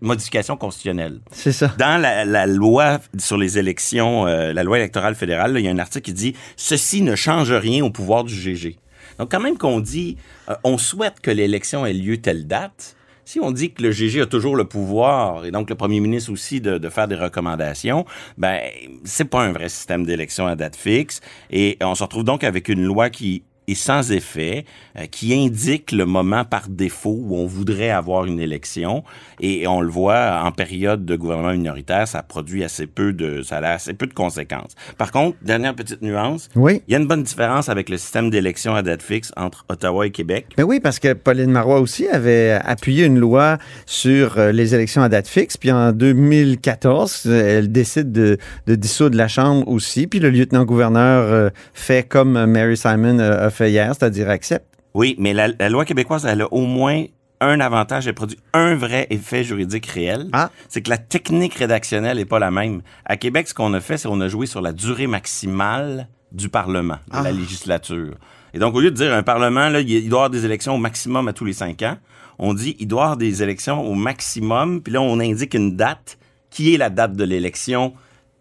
modification 0.00 0.56
constitutionnelle. 0.56 1.20
C'est 1.32 1.52
ça. 1.52 1.72
Dans 1.78 2.00
la, 2.00 2.24
la 2.24 2.46
loi 2.46 2.98
sur 3.18 3.38
les 3.38 3.58
élections, 3.58 4.26
euh, 4.26 4.52
la 4.52 4.62
loi 4.62 4.78
électorale 4.78 5.14
fédérale, 5.14 5.54
il 5.58 5.64
y 5.64 5.68
a 5.68 5.70
un 5.70 5.78
article 5.78 6.04
qui 6.04 6.12
dit 6.12 6.34
ceci 6.56 7.02
ne 7.02 7.14
change 7.14 7.52
rien 7.52 7.84
au 7.84 7.90
pouvoir 7.90 8.24
du 8.24 8.34
GG. 8.34 8.76
Donc, 9.18 9.30
quand 9.30 9.40
même 9.40 9.56
qu'on 9.56 9.80
dit 9.80 10.16
euh, 10.50 10.54
on 10.64 10.76
souhaite 10.76 11.20
que 11.22 11.30
l'élection 11.30 11.86
ait 11.86 11.92
lieu 11.92 12.18
telle 12.18 12.46
date. 12.46 12.96
Si 13.24 13.40
on 13.40 13.50
dit 13.50 13.72
que 13.72 13.82
le 13.82 13.90
GG 13.90 14.22
a 14.22 14.26
toujours 14.26 14.56
le 14.56 14.64
pouvoir 14.64 15.44
et 15.44 15.50
donc 15.50 15.70
le 15.70 15.76
premier 15.76 16.00
ministre 16.00 16.32
aussi 16.32 16.60
de, 16.60 16.78
de 16.78 16.88
faire 16.88 17.08
des 17.08 17.14
recommandations, 17.14 18.04
ben 18.36 18.60
c'est 19.04 19.24
pas 19.24 19.42
un 19.42 19.52
vrai 19.52 19.68
système 19.68 20.04
d'élection 20.04 20.46
à 20.46 20.56
date 20.56 20.76
fixe 20.76 21.20
et 21.50 21.78
on 21.80 21.94
se 21.94 22.02
retrouve 22.02 22.24
donc 22.24 22.44
avec 22.44 22.68
une 22.68 22.84
loi 22.84 23.10
qui 23.10 23.42
est 23.68 23.74
sans 23.74 24.12
effet, 24.12 24.64
euh, 24.98 25.06
qui 25.10 25.34
indique 25.34 25.92
le 25.92 26.04
moment 26.06 26.44
par 26.44 26.68
défaut 26.68 27.16
où 27.20 27.36
on 27.36 27.46
voudrait 27.46 27.90
avoir 27.90 28.24
une 28.26 28.40
élection 28.40 29.02
et 29.40 29.66
on 29.66 29.80
le 29.80 29.88
voit 29.88 30.40
en 30.44 30.52
période 30.52 31.04
de 31.04 31.16
gouvernement 31.16 31.52
minoritaire, 31.52 32.06
ça 32.06 32.22
produit 32.22 32.62
assez 32.64 32.86
peu 32.86 33.12
de 33.12 33.42
ça 33.42 33.58
a 33.58 33.70
assez 33.72 33.94
peu 33.94 34.06
de 34.06 34.14
conséquences. 34.14 34.72
Par 34.98 35.10
contre, 35.12 35.36
dernière 35.42 35.74
petite 35.74 36.02
nuance, 36.02 36.48
Oui. 36.56 36.82
il 36.88 36.92
y 36.92 36.94
a 36.96 36.98
une 36.98 37.06
bonne 37.06 37.22
différence 37.22 37.68
avec 37.68 37.88
le 37.88 37.96
système 37.96 38.30
d'élection 38.30 38.74
à 38.74 38.82
date 38.82 39.02
fixe 39.02 39.32
entre 39.36 39.64
Ottawa 39.68 40.06
et 40.06 40.10
Québec. 40.10 40.46
Mais 40.58 40.64
oui, 40.64 40.80
parce 40.80 40.98
que 40.98 41.12
Pauline 41.14 41.50
Marois 41.50 41.80
aussi 41.80 42.06
avait 42.08 42.58
appuyé 42.64 43.04
une 43.06 43.18
loi 43.18 43.58
sur 43.86 44.38
euh, 44.38 44.52
les 44.52 44.74
élections 44.74 45.02
à 45.02 45.08
date 45.08 45.26
fixe. 45.28 45.56
Puis 45.56 45.72
en 45.72 45.92
2014, 45.92 47.22
euh, 47.26 47.58
elle 47.58 47.72
décide 47.72 48.12
de, 48.12 48.38
de 48.66 48.74
dissoudre 48.74 49.16
la 49.16 49.28
Chambre 49.28 49.66
aussi. 49.68 50.06
Puis 50.06 50.20
le 50.20 50.30
lieutenant-gouverneur 50.30 51.24
euh, 51.32 51.50
fait 51.72 52.06
comme 52.06 52.44
Mary 52.46 52.76
Simon 52.76 53.18
euh, 53.18 53.46
a 53.46 53.50
fait 53.54 53.70
hier, 53.70 53.92
c'est-à-dire 53.94 54.28
accepte. 54.30 54.66
Oui, 54.94 55.16
mais 55.18 55.32
la, 55.32 55.48
la 55.48 55.68
loi 55.68 55.84
québécoise, 55.84 56.24
elle 56.26 56.42
a 56.42 56.52
au 56.52 56.66
moins 56.66 57.04
un 57.40 57.60
avantage, 57.60 58.06
elle 58.06 58.14
produit 58.14 58.38
un 58.52 58.74
vrai 58.74 59.06
effet 59.10 59.44
juridique 59.44 59.86
réel. 59.86 60.28
Ah. 60.32 60.50
C'est 60.68 60.82
que 60.82 60.90
la 60.90 60.98
technique 60.98 61.54
rédactionnelle 61.54 62.18
est 62.18 62.24
pas 62.24 62.38
la 62.38 62.50
même. 62.50 62.80
À 63.04 63.16
Québec, 63.16 63.48
ce 63.48 63.54
qu'on 63.54 63.74
a 63.74 63.80
fait, 63.80 63.96
c'est 63.98 64.08
qu'on 64.08 64.20
a 64.20 64.28
joué 64.28 64.46
sur 64.46 64.60
la 64.62 64.72
durée 64.72 65.06
maximale 65.08 66.08
du 66.32 66.48
Parlement, 66.48 66.98
de 67.08 67.14
la 67.16 67.28
Ah. 67.28 67.32
législature. 67.32 68.14
Et 68.54 68.58
donc, 68.58 68.74
au 68.74 68.80
lieu 68.80 68.90
de 68.90 68.96
dire 68.96 69.12
un 69.12 69.22
Parlement, 69.24 69.68
là, 69.68 69.80
il 69.80 70.08
doit 70.08 70.20
avoir 70.20 70.30
des 70.30 70.44
élections 70.44 70.74
au 70.74 70.78
maximum 70.78 71.26
à 71.28 71.32
tous 71.32 71.44
les 71.44 71.52
cinq 71.52 71.82
ans, 71.82 71.96
on 72.38 72.54
dit 72.54 72.76
il 72.78 72.86
doit 72.88 73.02
avoir 73.02 73.16
des 73.16 73.42
élections 73.42 73.84
au 73.84 73.94
maximum, 73.94 74.80
puis 74.80 74.92
là, 74.92 75.00
on 75.02 75.18
indique 75.20 75.54
une 75.54 75.76
date, 75.76 76.18
qui 76.50 76.72
est 76.72 76.76
la 76.78 76.88
date 76.88 77.14
de 77.14 77.24
l'élection 77.24 77.94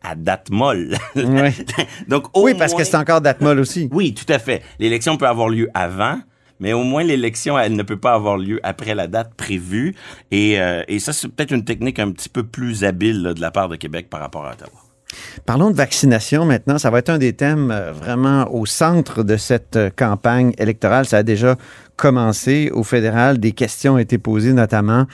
à 0.04 0.16
date 0.16 0.50
molle. 0.52 0.96
Ouais. 1.16 1.54
donc, 2.08 2.26
au 2.38 2.44
Oui, 2.44 2.54
parce 2.54 2.74
moins- 2.74 2.80
que 2.82 2.86
c'est 2.86 2.98
encore 2.98 3.22
date 3.22 3.42
molle 3.42 3.60
aussi. 3.60 3.90
oui, 3.92 4.14
tout 4.14 4.32
à 4.32 4.40
fait. 4.40 4.62
L'élection 4.80 5.18
peut 5.18 5.28
avoir 5.28 5.50
lieu 5.50 5.70
avant, 5.74 6.20
mais 6.60 6.74
au 6.74 6.84
moins 6.84 7.04
l'élection, 7.04 7.58
elle 7.58 7.76
ne 7.76 7.84
peut 7.84 7.98
pas 7.98 8.14
avoir 8.14 8.38
lieu 8.38 8.60
après 8.64 8.96
la 8.96 9.08
date 9.08 9.34
prévue. 9.36 9.96
Et, 10.32 10.60
euh, 10.62 10.84
et 10.88 11.00
ça, 11.00 11.14
c'est 11.14 11.28
peut-être 11.28 11.52
une 11.52 11.66
technique 11.66 12.00
un 12.00 12.12
petit 12.12 12.30
peu 12.30 12.44
plus 12.44 12.84
habile 12.84 13.22
là, 13.24 13.34
de 13.34 13.42
la 13.42 13.52
part 13.52 13.70
de 13.70 13.76
Québec 13.76 14.10
par 14.10 14.20
rapport 14.20 14.46
à 14.46 14.52
Ottawa. 14.54 14.72
Parlons 15.46 15.70
de 15.70 15.76
vaccination 15.76 16.44
maintenant. 16.46 16.80
Ça 16.80 16.90
va 16.90 16.98
être 17.00 17.10
un 17.10 17.20
des 17.20 17.34
thèmes 17.34 17.70
euh, 17.72 17.92
vraiment 17.92 18.48
au 18.52 18.66
centre 18.66 19.24
de 19.24 19.38
cette 19.38 19.76
euh, 19.76 19.90
campagne 19.96 20.54
électorale. 20.58 21.06
Ça 21.06 21.18
a 21.18 21.24
déjà 21.24 21.56
commencé 21.96 22.70
au 22.74 22.84
fédéral. 22.84 23.38
Des 23.40 23.52
questions 23.52 23.94
ont 23.94 23.98
été 23.98 24.18
posées 24.18 24.54
notamment 24.54 25.06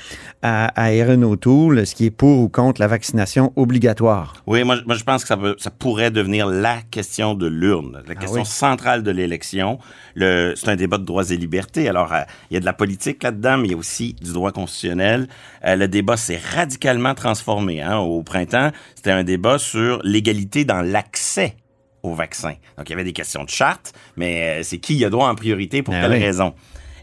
à, 0.41 0.67
à 0.81 0.91
Erin 0.91 1.21
O'Toole, 1.23 1.85
ce 1.85 1.95
qui 1.95 2.05
est 2.05 2.11
pour 2.11 2.39
ou 2.39 2.49
contre 2.49 2.81
la 2.81 2.87
vaccination 2.87 3.51
obligatoire. 3.55 4.35
Oui, 4.47 4.63
moi, 4.63 4.75
je- 4.77 4.83
moi 4.85 4.95
je 4.95 5.03
pense 5.03 5.21
que 5.23 5.27
ça, 5.27 5.37
peut- 5.37 5.55
ça 5.59 5.69
pourrait 5.71 6.11
devenir 6.11 6.47
la 6.47 6.77
question 6.91 7.33
de 7.35 7.47
l'urne, 7.47 8.01
la 8.07 8.15
question 8.15 8.41
oui. 8.41 8.45
centrale 8.45 9.03
de 9.03 9.11
l'élection. 9.11 9.79
Le- 10.15 10.53
C'est 10.55 10.69
un 10.69 10.75
débat 10.75 10.97
de 10.97 11.05
droits 11.05 11.29
et 11.29 11.37
libertés. 11.37 11.87
Alors, 11.89 12.13
euh, 12.13 12.21
il 12.49 12.55
y 12.55 12.57
a 12.57 12.59
de 12.59 12.65
la 12.65 12.73
politique 12.73 13.23
là-dedans, 13.23 13.57
mais 13.57 13.67
il 13.67 13.71
y 13.71 13.75
a 13.75 13.77
aussi 13.77 14.15
du 14.21 14.33
droit 14.33 14.51
constitutionnel. 14.51 15.27
Euh, 15.65 15.75
le 15.75 15.87
débat 15.87 16.17
s'est 16.17 16.39
radicalement 16.55 17.13
transformé. 17.13 17.81
Hein. 17.81 17.97
Au 17.97 18.23
printemps, 18.23 18.71
c'était 18.95 19.11
un 19.11 19.23
débat 19.23 19.57
sur 19.59 19.99
l'égalité 20.03 20.65
dans 20.65 20.81
l'accès 20.81 21.55
au 22.03 22.13
vaccin. 22.13 22.53
Donc, 22.77 22.87
il 22.87 22.91
y 22.91 22.93
avait 22.93 23.03
des 23.03 23.13
questions 23.13 23.43
de 23.43 23.49
charte, 23.49 23.93
mais 24.17 24.59
euh, 24.59 24.63
c'est 24.63 24.77
qui 24.77 25.03
a 25.05 25.09
droit 25.09 25.29
en 25.29 25.35
priorité 25.35 25.81
pour 25.83 25.93
Ah 25.93 26.01
quelle 26.01 26.11
oui. 26.11 26.19
raison? 26.19 26.53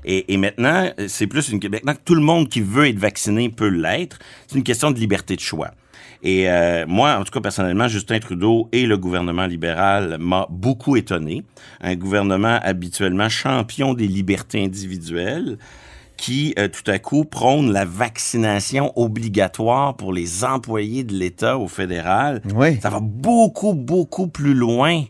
Et, 0.04 0.32
et 0.32 0.36
maintenant, 0.36 0.88
euh, 0.98 1.06
c'est 1.08 1.26
plus 1.26 1.48
une 1.48 1.60
maintenant 1.62 1.94
que 1.94 2.04
tout 2.04 2.14
le 2.14 2.20
monde 2.20 2.48
qui 2.48 2.60
veut 2.60 2.86
être 2.86 2.98
vacciné 2.98 3.48
peut 3.48 3.68
l'être. 3.68 4.18
C'est 4.46 4.56
une 4.56 4.64
question 4.64 4.90
de 4.90 4.98
liberté 4.98 5.34
de 5.34 5.40
choix. 5.40 5.72
Et 6.22 6.48
euh, 6.48 6.86
moi, 6.86 7.16
en 7.18 7.24
tout 7.24 7.32
cas 7.32 7.40
personnellement, 7.40 7.88
Justin 7.88 8.18
Trudeau 8.20 8.68
et 8.72 8.86
le 8.86 8.96
gouvernement 8.96 9.46
libéral 9.46 10.16
m'a 10.18 10.46
beaucoup 10.48 10.96
étonné. 10.96 11.44
Un 11.80 11.94
gouvernement 11.94 12.58
habituellement 12.62 13.28
champion 13.28 13.94
des 13.94 14.06
libertés 14.08 14.64
individuelles 14.64 15.58
qui, 16.16 16.54
euh, 16.58 16.68
tout 16.68 16.90
à 16.90 16.98
coup, 16.98 17.24
prône 17.24 17.72
la 17.72 17.84
vaccination 17.84 18.92
obligatoire 18.96 19.96
pour 19.96 20.12
les 20.12 20.44
employés 20.44 21.04
de 21.04 21.14
l'État 21.14 21.58
au 21.58 21.68
fédéral. 21.68 22.42
Oui. 22.54 22.78
Ça 22.80 22.90
va 22.90 23.00
beaucoup, 23.00 23.74
beaucoup 23.74 24.28
plus 24.28 24.54
loin 24.54 25.04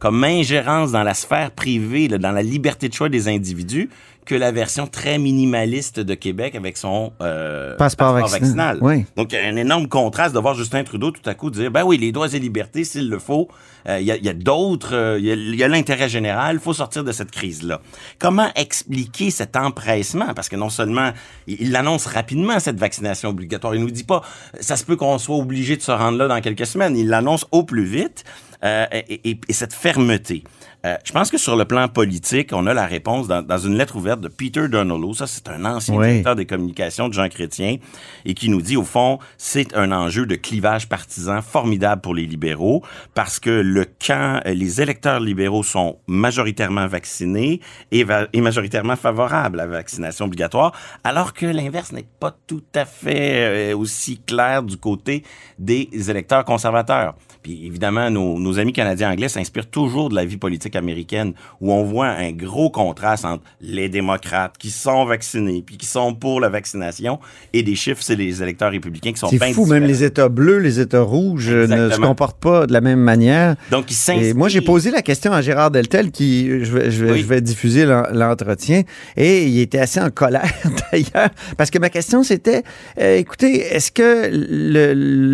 comme 0.00 0.24
ingérence 0.24 0.92
dans 0.92 1.02
la 1.02 1.14
sphère 1.14 1.50
privée, 1.50 2.08
là, 2.08 2.16
dans 2.18 2.32
la 2.32 2.42
liberté 2.42 2.88
de 2.88 2.94
choix 2.94 3.10
des 3.10 3.28
individus, 3.28 3.90
que 4.26 4.34
la 4.34 4.52
version 4.52 4.86
très 4.86 5.18
minimaliste 5.18 5.98
de 5.98 6.14
Québec 6.14 6.54
avec 6.54 6.76
son 6.76 7.12
euh, 7.20 7.74
Passeport 7.76 8.14
vaccinal. 8.40 8.78
Oui. 8.80 9.04
Donc, 9.16 9.32
il 9.32 9.36
y 9.36 9.42
a 9.42 9.46
un 9.48 9.56
énorme 9.56 9.88
contraste 9.88 10.34
de 10.34 10.38
voir 10.38 10.54
Justin 10.54 10.84
Trudeau 10.84 11.10
tout 11.10 11.28
à 11.28 11.34
coup 11.34 11.50
dire, 11.50 11.70
ben 11.70 11.82
oui, 11.84 11.98
les 11.98 12.12
droits 12.12 12.32
et 12.32 12.38
libertés, 12.38 12.84
s'il 12.84 13.08
le 13.08 13.18
faut, 13.18 13.48
euh, 13.88 13.98
il 13.98 14.06
y 14.06 14.12
a, 14.12 14.16
il 14.16 14.24
y 14.24 14.28
a 14.28 14.32
d'autres, 14.34 14.94
euh, 14.94 15.18
il 15.18 15.54
y 15.56 15.64
a- 15.64 15.68
l'intérêt 15.68 16.08
général, 16.08 16.56
il 16.56 16.60
faut 16.60 16.74
sortir 16.74 17.02
de 17.02 17.12
cette 17.12 17.30
crise-là. 17.30 17.80
Comment 18.18 18.48
expliquer 18.54 19.30
cet 19.30 19.56
empressement? 19.56 20.32
Parce 20.34 20.48
que 20.48 20.56
non 20.56 20.68
seulement, 20.70 21.10
il 21.46 21.56
il 21.62 21.72
l'annonce 21.72 22.06
rapidement, 22.06 22.58
cette 22.60 22.78
vaccination 22.78 23.30
obligatoire, 23.30 23.74
il 23.74 23.80
nous 23.80 23.90
dit 23.90 24.04
pas, 24.04 24.22
ça 24.60 24.76
se 24.76 24.84
peut 24.84 24.96
qu'on 24.96 25.18
soit 25.18 25.36
obligé 25.36 25.76
de 25.76 25.82
se 25.82 25.90
rendre 25.92 26.18
là 26.18 26.28
dans 26.28 26.40
quelques 26.40 26.66
semaines, 26.66 26.96
il 26.96 27.08
l'annonce 27.08 27.46
au 27.52 27.62
plus 27.64 27.84
vite, 27.84 28.24
euh, 28.64 28.86
et, 28.92 29.30
et- 29.30 29.40
et 29.48 29.52
cette 29.52 29.72
fermeté. 29.74 30.44
Euh, 30.86 30.96
je 31.04 31.12
pense 31.12 31.30
que 31.30 31.36
sur 31.36 31.56
le 31.56 31.66
plan 31.66 31.88
politique, 31.88 32.50
on 32.54 32.66
a 32.66 32.72
la 32.72 32.86
réponse 32.86 33.28
dans, 33.28 33.42
dans 33.42 33.58
une 33.58 33.76
lettre 33.76 33.96
ouverte 33.96 34.20
de 34.22 34.28
Peter 34.28 34.66
Donolo. 34.66 35.12
Ça, 35.12 35.26
c'est 35.26 35.46
un 35.50 35.66
ancien 35.66 35.94
Oui. 35.94 36.06
directeur 36.06 36.36
des 36.36 36.46
communications 36.46 37.08
de 37.08 37.12
Jean 37.12 37.28
Chrétien 37.28 37.76
et 38.24 38.32
qui 38.32 38.48
nous 38.48 38.62
dit, 38.62 38.78
au 38.78 38.82
fond, 38.84 39.18
c'est 39.36 39.76
un 39.76 39.92
enjeu 39.92 40.24
de 40.24 40.36
clivage 40.36 40.88
partisan 40.88 41.42
formidable 41.42 42.00
pour 42.00 42.14
les 42.14 42.24
libéraux 42.24 42.82
parce 43.14 43.38
que 43.38 43.50
le 43.50 43.84
camp, 43.84 44.40
euh, 44.46 44.54
les 44.54 44.80
électeurs 44.80 45.20
libéraux 45.20 45.62
sont 45.62 45.98
majoritairement 46.06 46.86
vaccinés 46.86 47.60
et, 47.92 48.02
va- 48.02 48.28
et 48.32 48.40
majoritairement 48.40 48.96
favorables 48.96 49.60
à 49.60 49.66
la 49.66 49.70
vaccination 49.72 50.24
obligatoire, 50.24 50.72
alors 51.04 51.34
que 51.34 51.44
l'inverse 51.44 51.92
n'est 51.92 52.06
pas 52.20 52.34
tout 52.46 52.62
à 52.74 52.86
fait 52.86 53.72
euh, 53.72 53.76
aussi 53.76 54.18
clair 54.26 54.62
du 54.62 54.78
côté 54.78 55.24
des 55.58 55.90
électeurs 56.08 56.46
conservateurs. 56.46 57.16
Puis 57.42 57.66
évidemment, 57.66 58.10
nos, 58.10 58.38
nos 58.38 58.58
amis 58.58 58.72
canadiens 58.72 59.10
anglais 59.10 59.28
s'inspirent 59.28 59.68
toujours 59.70 60.08
de 60.08 60.14
la 60.14 60.24
vie 60.24 60.36
politique 60.38 60.69
américaine, 60.76 61.32
où 61.60 61.72
on 61.72 61.84
voit 61.84 62.08
un 62.08 62.32
gros 62.32 62.70
contraste 62.70 63.24
entre 63.24 63.42
les 63.60 63.88
démocrates 63.88 64.54
qui 64.58 64.70
sont 64.70 65.04
vaccinés, 65.04 65.62
puis 65.64 65.76
qui 65.76 65.86
sont 65.86 66.14
pour 66.14 66.40
la 66.40 66.48
vaccination, 66.48 67.18
et 67.52 67.62
des 67.62 67.74
chiffres, 67.74 68.02
c'est 68.02 68.16
les 68.16 68.42
électeurs 68.42 68.70
républicains 68.70 69.12
qui 69.12 69.18
sont 69.18 69.28
C'est 69.28 69.52
fou, 69.52 69.66
même 69.66 69.84
les 69.84 70.04
États 70.04 70.28
bleus, 70.28 70.58
les 70.58 70.80
États 70.80 71.02
rouges 71.02 71.50
ne 71.50 71.90
se 71.90 71.98
comportent 72.00 72.40
pas 72.40 72.66
de 72.66 72.72
la 72.72 72.80
même 72.80 73.00
manière. 73.00 73.56
Donc, 73.70 73.86
ils 73.90 74.10
Et 74.22 74.34
moi, 74.34 74.48
j'ai 74.48 74.60
posé 74.60 74.90
la 74.90 75.02
question 75.02 75.32
à 75.32 75.42
Gérard 75.42 75.70
Deltel, 75.70 76.10
qui, 76.10 76.64
je 76.64 76.72
vais, 76.72 76.90
je 76.90 77.04
vais, 77.04 77.12
Oui. 77.12 77.20
je 77.20 77.26
vais 77.26 77.40
diffuser 77.40 77.84
l'en- 77.86 78.06
l'entretien, 78.12 78.82
et 79.16 79.46
il 79.46 79.58
était 79.60 79.78
assez 79.78 80.00
en 80.00 80.10
colère 80.10 80.50
d'ailleurs, 80.92 81.30
parce 81.56 81.70
que 81.70 81.78
ma 81.78 81.88
question 81.90 82.22
c'était, 82.22 82.62
euh, 83.00 83.16
écoutez, 83.16 83.60
est-ce 83.74 83.90
que 83.92 84.30
le- 84.32 84.92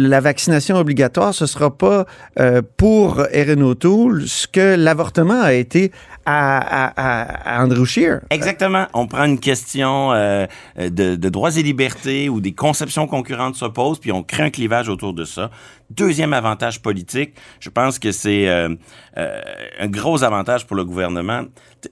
la 0.09 0.21
vaccination 0.21 0.77
obligatoire, 0.77 1.35
ce 1.35 1.47
sera 1.47 1.77
pas 1.77 2.07
euh, 2.39 2.63
pour 2.77 3.23
Erin 3.33 3.61
O'Toole 3.63 4.25
ce 4.27 4.47
que 4.47 4.77
l'avortement 4.77 5.26
a 5.35 5.53
été 5.53 5.93
à, 6.25 6.59
à- 6.59 6.93
à- 6.97 7.59
à 7.59 7.63
Andrew 7.65 7.85
Scheer? 7.85 8.21
Exactement. 8.31 8.87
On 8.95 9.07
prend 9.07 9.25
une 9.25 9.39
question 9.39 10.13
euh, 10.13 10.47
de, 10.77 11.15
de 11.17 11.29
droits 11.29 11.57
et 11.57 11.63
libertés 11.63 12.29
où 12.29 12.41
des 12.41 12.53
conceptions 12.53 13.07
concurrentes 13.07 13.55
s'opposent, 13.57 13.99
puis 14.01 14.13
on 14.13 14.23
crée 14.23 14.43
un 14.45 14.51
clivage 14.51 14.89
autour 14.89 15.13
de 15.13 15.25
ça. 15.25 15.51
Deuxième 15.91 16.33
avantage 16.33 16.83
politique, 16.83 17.35
je 17.61 17.71
pense 17.71 18.01
que 18.01 18.11
c'est 18.11 18.49
euh, 18.49 18.75
euh, 19.19 19.41
un 19.79 19.87
gros 19.87 20.25
avantage 20.25 20.67
pour 20.67 20.75
le 20.77 20.85
gouvernement 20.85 21.43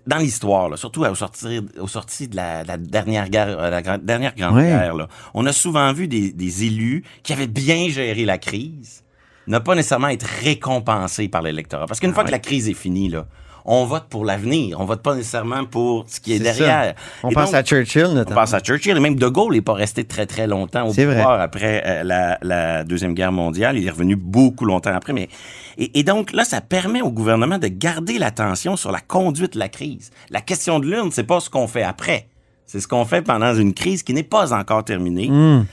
dans 0.08 0.16
l'histoire, 0.18 0.76
surtout 0.76 1.04
au 1.04 1.14
sortir, 1.14 1.62
au 1.78 1.86
sorti 1.86 2.26
de 2.26 2.34
la, 2.34 2.64
la 2.64 2.76
dernière 2.76 3.28
guerre, 3.28 3.56
euh, 3.56 3.70
la 3.70 3.98
dernière 3.98 4.34
grande 4.34 4.56
Ouais. 4.56 4.64
guerre. 4.66 4.94
Là. 4.96 5.06
On 5.34 5.46
a 5.46 5.52
souvent 5.52 5.92
vu 5.92 6.08
des, 6.08 6.32
des 6.32 6.64
élus 6.64 7.04
qui 7.22 7.32
avaient 7.32 7.46
bien 7.46 7.88
géré 7.88 8.24
la 8.24 8.38
crise 8.38 9.03
ne 9.46 9.58
pas 9.58 9.74
nécessairement 9.74 10.08
être 10.08 10.26
récompensés 10.42 11.28
par 11.28 11.42
l'électorat. 11.42 11.86
Parce 11.86 12.00
qu'une 12.00 12.10
Ah 12.10 12.14
fois 12.14 12.24
que 12.24 12.30
la 12.30 12.38
crise 12.38 12.68
est 12.68 12.74
finie, 12.74 13.08
là, 13.08 13.26
on 13.66 13.86
vote 13.86 14.04
pour 14.10 14.24
l'avenir. 14.26 14.78
On 14.78 14.84
vote 14.84 15.02
pas 15.02 15.14
nécessairement 15.14 15.64
pour 15.64 16.04
ce 16.06 16.20
qui 16.20 16.34
est, 16.34 16.38
derrière. 16.38 16.94
On 17.22 17.30
Et 17.30 17.34
pense 17.34 17.46
donc, 17.52 17.54
à 17.54 17.62
Churchill 17.62 18.06
on 18.10 18.14
notamment. 18.14 18.40
pense 18.42 18.52
à 18.52 18.60
Churchill. 18.60 18.96
Et 18.96 19.00
même 19.00 19.14
De 19.16 19.26
Gaulle 19.28 19.54
n'est 19.54 19.62
pas 19.62 19.72
resté 19.72 20.04
très, 20.04 20.26
très 20.26 20.46
longtemps 20.46 20.86
au 20.86 20.92
vrai. 20.92 21.06
pouvoir 21.06 21.40
après 21.40 21.82
euh, 21.86 22.02
la, 22.04 22.38
la 22.42 22.84
Deuxième 22.84 23.14
Guerre 23.14 23.32
mondiale. 23.32 23.78
Il 23.78 23.86
est 23.86 23.90
revenu 23.90 24.16
beaucoup 24.16 24.66
longtemps 24.66 24.92
après. 24.94 25.14
Mais, 25.14 25.28
et, 25.78 25.98
et 25.98 26.02
donc, 26.02 26.32
là, 26.32 26.44
ça 26.44 26.60
permet 26.60 27.00
au 27.00 27.10
gouvernement 27.10 27.56
de 27.58 27.68
garder 27.68 28.18
l'attention 28.18 28.76
sur 28.76 28.92
la 28.92 29.00
conduite 29.00 29.54
de 29.54 29.58
la 29.58 29.70
crise. 29.70 30.10
La 30.28 30.42
question 30.42 30.78
de 30.78 30.86
l'urne, 30.86 31.10
c'est 31.10 31.24
pas 31.24 31.40
ce 31.40 31.48
qu'on 31.48 31.66
fait 31.66 31.82
après. 31.84 32.28
C'est 32.66 32.80
ce 32.80 32.88
qu'on 32.88 33.04
fait 33.04 33.22
pendant 33.22 33.54
une 33.54 33.72
crise 33.72 34.02
qui 34.02 34.12
n'est 34.14 34.22
pas 34.22 34.52
encore 34.52 34.84
terminée. 34.84 35.28
Hmm. 35.30 35.64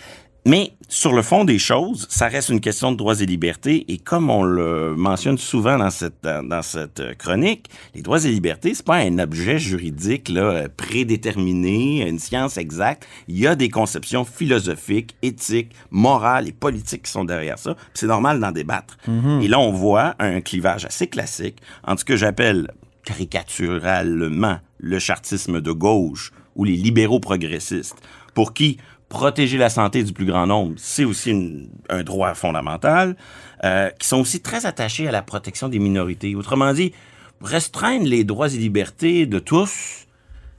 Mais 0.44 0.74
sur 0.90 1.14
le 1.14 1.22
fond 1.22 1.46
des 1.46 1.60
choses, 1.60 2.08
ça 2.10 2.28
reste 2.28 2.50
une 2.50 2.62
question 2.62 2.92
de 2.92 2.98
droits 2.98 3.22
et 3.22 3.26
libertés. 3.28 3.86
Et 3.90 4.00
comme 4.00 4.32
on 4.32 4.44
le 4.44 4.96
mentionne 4.96 5.38
souvent 5.38 5.78
dans 5.78 5.92
cette, 5.92 6.16
dans, 6.24 6.44
dans 6.48 6.64
cette 6.64 7.16
chronique, 7.20 7.70
les 7.94 8.02
droits 8.02 8.26
et 8.26 8.30
libertés, 8.30 8.74
c'est 8.74 8.86
pas 8.86 8.98
un 8.98 9.20
objet 9.20 9.60
juridique 9.60 10.30
là, 10.30 10.68
prédéterminé, 10.70 12.08
une 12.08 12.18
science 12.18 12.58
exacte. 12.58 13.08
Il 13.28 13.38
y 13.38 13.46
a 13.46 13.56
des 13.56 13.70
conceptions 13.70 14.26
philosophiques, 14.26 15.16
éthiques, 15.22 15.74
morales 15.92 16.48
et 16.48 16.54
politiques 16.54 17.04
qui 17.04 17.12
sont 17.12 17.24
derrière 17.26 17.60
ça. 17.60 17.76
C'est 17.94 18.08
normal 18.08 18.40
d'en 18.40 18.52
débattre. 18.52 18.98
Et 19.42 19.48
là, 19.48 19.60
on 19.60 19.72
voit 19.72 20.16
un 20.18 20.42
clivage 20.42 20.86
assez 20.86 21.06
classique 21.08 21.58
entre 21.86 22.00
ce 22.00 22.06
que 22.06 22.16
j'appelle 22.16 22.72
caricaturalement 23.04 24.58
le 24.80 25.00
chartisme 25.00 25.62
de 25.62 25.72
gauche 25.72 26.32
ou 26.56 26.64
les 26.64 26.76
libéraux 26.76 27.20
progressistes, 27.20 27.96
pour 28.34 28.54
qui 28.54 28.78
protéger 29.12 29.58
la 29.58 29.70
santé 29.70 30.04
du 30.04 30.14
plus 30.14 30.26
grand 30.26 30.48
nombre, 30.48 30.74
c'est 30.78 31.04
aussi 31.04 31.32
une- 31.32 31.68
un 31.90 32.02
droit 32.02 32.34
fondamental, 32.34 33.16
euh, 33.66 33.90
qui 34.00 34.08
sont 34.08 34.22
aussi 34.22 34.40
très 34.40 34.66
attachés 34.66 35.06
à 35.08 35.12
la 35.12 35.22
protection 35.22 35.68
des 35.68 35.80
minorités. 35.80 36.34
Autrement 36.34 36.74
dit, 36.74 36.94
restreindre 37.42 38.06
les 38.08 38.24
droits 38.24 38.48
et 38.54 38.58
libertés 38.58 39.26
de 39.26 39.38
tous, 39.40 40.08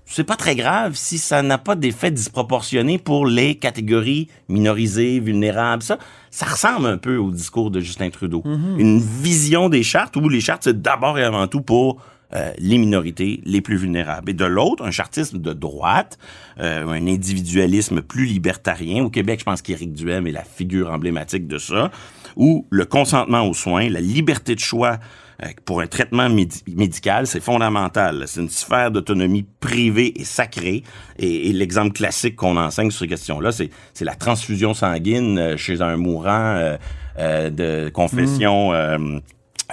c'est 0.05 0.25
pas 0.25 0.37
très 0.37 0.55
grave 0.55 0.93
si 0.95 1.17
ça 1.17 1.41
n'a 1.43 1.57
pas 1.57 1.75
d'effet 1.77 2.11
disproportionné 2.11 2.99
pour 2.99 3.25
les 3.27 3.55
catégories 3.55 4.29
minorisées, 4.51 5.19
vulnérables. 5.19 5.83
Ça, 5.83 5.97
ça 6.31 6.45
ressemble 6.45 6.87
un 6.87 6.99
peu 6.99 7.17
au 7.17 7.31
discours 7.31 7.71
de 7.71 7.81
Justin 7.81 8.11
Trudeau. 8.11 8.43
Une 8.79 9.01
vision 9.01 9.71
des 9.71 9.83
chartes 9.83 10.15
où 10.17 10.29
les 10.29 10.43
chartes, 10.43 10.65
c'est 10.65 10.83
d'abord 10.83 11.19
et 11.19 11.25
avant 11.25 11.47
tout 11.47 11.63
pour 11.63 12.03
euh, 12.35 12.53
les 12.59 12.79
minorités 12.79 13.41
les 13.45 13.61
plus 13.61 13.77
vulnérables. 13.77 14.31
Et 14.31 14.35
de 14.35 14.45
l'autre, 14.45 14.85
un 14.85 14.91
chartisme 14.91 15.39
de 15.39 15.53
droite, 15.53 16.19
euh, 16.59 16.87
un 16.87 17.07
individualisme 17.07 18.03
plus 18.03 18.27
libertarien. 18.27 19.05
Au 19.05 19.11
Québec, 19.11 19.41
je 19.41 19.45
pense 19.45 19.63
qu'Éric 19.63 19.93
Duhem 19.93 20.27
est 20.27 20.33
la 20.33 20.45
figure 20.45 20.91
emblématique 20.91 21.47
de 21.47 21.59
ça, 21.59 21.91
où 22.37 22.67
le 22.71 22.85
consentement 22.85 23.43
aux 23.49 23.55
soins, 23.55 23.89
la 23.89 24.01
liberté 24.01 24.55
de 24.55 24.61
choix 24.61 24.99
euh, 25.43 25.49
pour 25.65 25.81
un 25.81 25.87
traitement 25.87 26.29
médi- 26.29 26.63
médical, 26.75 27.27
c'est 27.27 27.41
fondamental. 27.41 28.25
C'est 28.27 28.41
une 28.41 28.49
sphère 28.49 28.91
d'autonomie 28.91 29.47
privée 29.61 30.13
et 30.21 30.25
sacrée. 30.25 30.83
Et, 31.19 31.49
et 31.49 31.53
l'exemple 31.53 31.93
classique 31.93 32.37
qu'on 32.37 32.57
enseigne 32.57 32.91
sur 32.91 33.01
ces 33.01 33.09
questions-là, 33.09 33.53
c'est, 33.53 33.71
c'est 33.93 34.05
la 34.05 34.15
transfusion 34.15 34.73
sanguine 34.75 35.39
euh, 35.39 35.57
chez 35.57 35.83
un 35.83 35.97
mourant 35.97 36.57
euh, 36.57 36.77
euh, 37.19 37.51
de 37.51 37.91
confession 37.91 38.73
euh, 38.73 39.19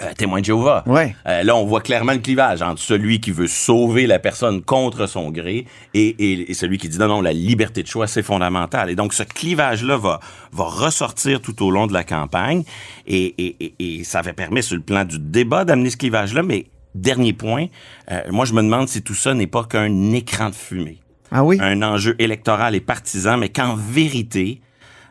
euh, 0.02 0.14
témoin 0.18 0.40
de 0.40 0.46
Jéhovah. 0.46 0.84
Ouais. 0.86 1.16
Euh, 1.28 1.44
là, 1.44 1.56
on 1.56 1.66
voit 1.66 1.82
clairement 1.82 2.14
le 2.14 2.20
clivage 2.20 2.62
entre 2.62 2.82
celui 2.82 3.20
qui 3.20 3.32
veut 3.32 3.48
sauver 3.48 4.08
la 4.08 4.20
personne 4.20 4.62
contre 4.62 5.08
son 5.08 5.30
gré 5.32 5.66
et, 5.94 6.08
et- 6.08 6.52
et 6.52 6.54
celui 6.54 6.78
qui 6.78 6.88
dit 6.90 6.98
non, 6.98 7.08
non, 7.08 7.22
la 7.22 7.34
liberté 7.34 7.84
de 7.84 7.88
choix, 7.88 8.08
c'est 8.08 8.24
fondamental. 8.24 8.90
Et 8.90 8.96
donc, 8.96 9.14
ce 9.14 9.24
clivage-là 9.24 9.98
va, 9.98 10.20
va 10.52 10.64
ressortir 10.64 11.42
tout 11.42 11.62
au 11.66 11.72
long 11.72 11.88
de 11.88 11.94
la 11.94 12.04
campagne 12.04 12.64
et, 13.08 13.36
et, 13.38 13.56
et, 13.66 14.00
et 14.00 14.04
ça 14.04 14.22
va 14.22 14.34
permettre 14.34 14.68
sur 14.68 14.76
le 14.78 14.84
plan 14.84 15.04
du 15.06 15.20
débat 15.20 15.66
d'amener 15.66 15.90
ce 15.90 15.98
clivage-là. 15.98 16.44
Mais 16.44 16.68
dernier 16.96 17.34
point, 17.34 17.66
euh, 18.12 18.22
moi, 18.32 18.46
je 18.46 18.54
me 18.54 18.62
demande 18.62 18.88
si 18.88 19.02
tout 19.02 19.16
ça 19.16 19.34
n'est 19.34 19.48
pas 19.48 19.64
qu'un 19.64 20.12
écran 20.14 20.50
de 20.50 20.56
fumée. 20.56 21.00
Ah 21.32 21.44
oui? 21.44 21.58
Un 21.62 21.84
enjeu 21.84 22.16
électoral 22.20 22.74
et 22.74 22.80
partisan, 22.80 23.38
mais 23.38 23.50
qu'en 23.50 23.76
vérité, 23.76 24.62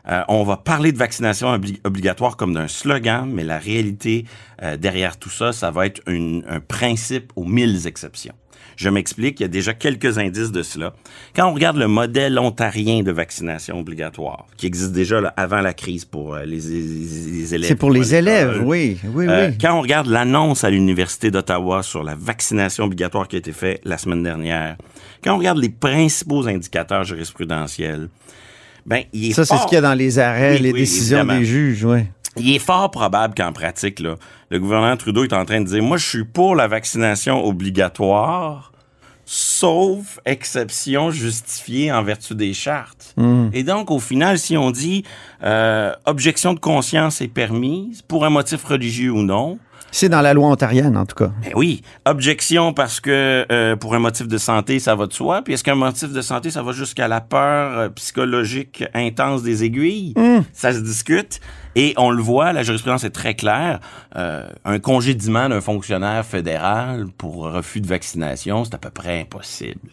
euh, 0.09 0.21
on 0.27 0.43
va 0.43 0.57
parler 0.57 0.91
de 0.91 0.97
vaccination 0.97 1.53
obli- 1.55 1.79
obligatoire 1.83 2.35
comme 2.37 2.53
d'un 2.53 2.67
slogan, 2.67 3.29
mais 3.31 3.43
la 3.43 3.57
réalité 3.57 4.25
euh, 4.63 4.77
derrière 4.77 5.17
tout 5.17 5.29
ça, 5.29 5.51
ça 5.53 5.71
va 5.71 5.85
être 5.85 6.01
une- 6.07 6.43
un 6.49 6.59
principe 6.59 7.31
aux 7.35 7.45
mille 7.45 7.85
exceptions. 7.87 8.33
Je 8.75 8.87
m'explique, 8.87 9.41
il 9.41 9.43
y 9.43 9.45
a 9.45 9.49
déjà 9.49 9.73
quelques 9.73 10.17
indices 10.19 10.53
de 10.53 10.63
cela. 10.63 10.93
Quand 11.35 11.49
on 11.49 11.53
regarde 11.53 11.75
le 11.75 11.87
modèle 11.89 12.39
ontarien 12.39 13.03
de 13.03 13.11
vaccination 13.11 13.77
obligatoire, 13.77 14.45
qui 14.55 14.67
existe 14.67 14.93
déjà 14.93 15.19
là, 15.19 15.33
avant 15.35 15.59
la 15.59 15.73
crise 15.73 16.05
pour 16.05 16.35
euh, 16.35 16.45
les, 16.45 16.61
les- 16.61 17.53
élèves. 17.53 17.67
C'est 17.67 17.75
pour 17.75 17.91
les 17.91 18.15
élèves, 18.15 18.61
oui, 18.63 18.97
oui, 19.03 19.25
oui. 19.49 19.57
Quand 19.59 19.73
on 19.77 19.81
regarde 19.81 20.07
l'annonce 20.07 20.63
à 20.63 20.69
l'Université 20.69 21.29
d'Ottawa 21.29 21.83
sur 21.83 22.03
la 22.03 22.15
vaccination 22.15 22.85
obligatoire 22.85 23.27
qui 23.27 23.35
a 23.35 23.39
été 23.39 23.51
faite 23.51 23.81
la 23.83 23.97
semaine 23.97 24.23
dernière, 24.23 24.77
quand 25.23 25.35
on 25.35 25.39
regarde 25.39 25.57
les 25.57 25.69
principaux 25.69 26.47
indicateurs 26.47 27.03
jurisprudentiels, 27.03 28.07
ben, 28.89 29.03
il 29.13 29.29
est 29.29 29.33
Ça, 29.33 29.45
c'est 29.45 29.55
ce 29.55 29.63
qu'il 29.65 29.75
y 29.75 29.77
a 29.77 29.81
dans 29.81 29.93
les 29.93 30.17
arrêts, 30.19 30.55
Oui, 30.55 30.61
les 30.63 30.73
oui, 30.73 30.79
décisions 30.81 31.19
évidemment. 31.19 31.39
des 31.39 31.45
juges, 31.45 31.85
oui. 31.85 31.99
Il 32.37 32.55
est 32.55 32.59
fort 32.59 32.89
probable 32.89 33.35
qu'en 33.35 33.53
pratique, 33.53 33.99
là, 33.99 34.15
le 34.49 34.59
gouvernement 34.59 34.97
Trudeau 34.97 35.23
est 35.23 35.33
en 35.33 35.45
train 35.45 35.61
de 35.61 35.65
dire, 35.65 35.83
moi, 35.83 35.97
je 35.97 36.07
suis 36.07 36.23
pour 36.25 36.55
la 36.55 36.67
vaccination 36.67 37.45
obligatoire, 37.45 38.71
sauf 39.25 40.19
exception 40.25 41.11
justifiée 41.11 41.91
en 41.91 42.01
vertu 42.01 42.33
des 42.33 42.53
chartes. 42.53 43.13
Hmm. 43.15 43.49
Et 43.53 43.63
donc, 43.63 43.91
au 43.91 43.99
final, 43.99 44.39
si 44.39 44.57
on 44.57 44.71
dit 44.71 45.03
euh, 45.43 45.93
objection 46.05 46.53
de 46.53 46.59
conscience 46.59 47.21
est 47.21 47.27
permise, 47.27 48.01
pour 48.01 48.25
un 48.25 48.31
motif 48.31 48.63
religieux 48.63 49.11
ou 49.11 49.21
non, 49.21 49.59
C'est 49.91 50.09
dans 50.09 50.21
la 50.21 50.33
loi 50.33 50.47
ontarienne, 50.47 50.97
en 50.97 51.05
tout 51.05 51.15
cas. 51.15 51.31
ben 51.43 51.51
oui, 51.55 51.81
objection 52.05 52.73
parce 52.73 52.99
que 52.99 53.45
euh, 53.51 53.75
pour 53.75 53.95
un 53.95 53.99
motif 53.99 54.27
de 54.27 54.37
santé, 54.37 54.79
ça 54.79 54.95
va 54.95 55.07
de 55.07 55.13
soi. 55.13 55.41
Puis 55.41 55.53
est-ce 55.53 55.63
qu'un 55.63 55.75
motif 55.75 56.11
de 56.11 56.21
santé, 56.21 56.51
ça 56.51 56.61
va 56.61 56.71
jusqu'à 56.71 57.07
la 57.07 57.21
peur 57.21 57.77
euh, 57.77 57.89
psychologique 57.89 58.83
intense 58.93 59.43
des 59.43 59.63
aiguilles? 59.63 60.13
Ça 60.53 60.73
se 60.73 60.79
discute. 60.79 61.39
Et 61.75 61.93
on 61.97 62.11
le 62.11 62.21
voit, 62.21 62.51
la 62.51 62.63
jurisprudence 62.63 63.03
est 63.03 63.11
très 63.11 63.35
claire. 63.35 63.79
Euh, 64.15 64.47
un 64.65 64.79
congédiement 64.79 65.49
d'un 65.49 65.61
fonctionnaire 65.61 66.25
fédéral 66.25 67.05
pour 67.17 67.51
refus 67.51 67.81
de 67.81 67.87
vaccination, 67.87 68.65
c'est 68.65 68.75
à 68.75 68.79
peu 68.79 68.89
près 68.89 69.21
impossible. 69.21 69.89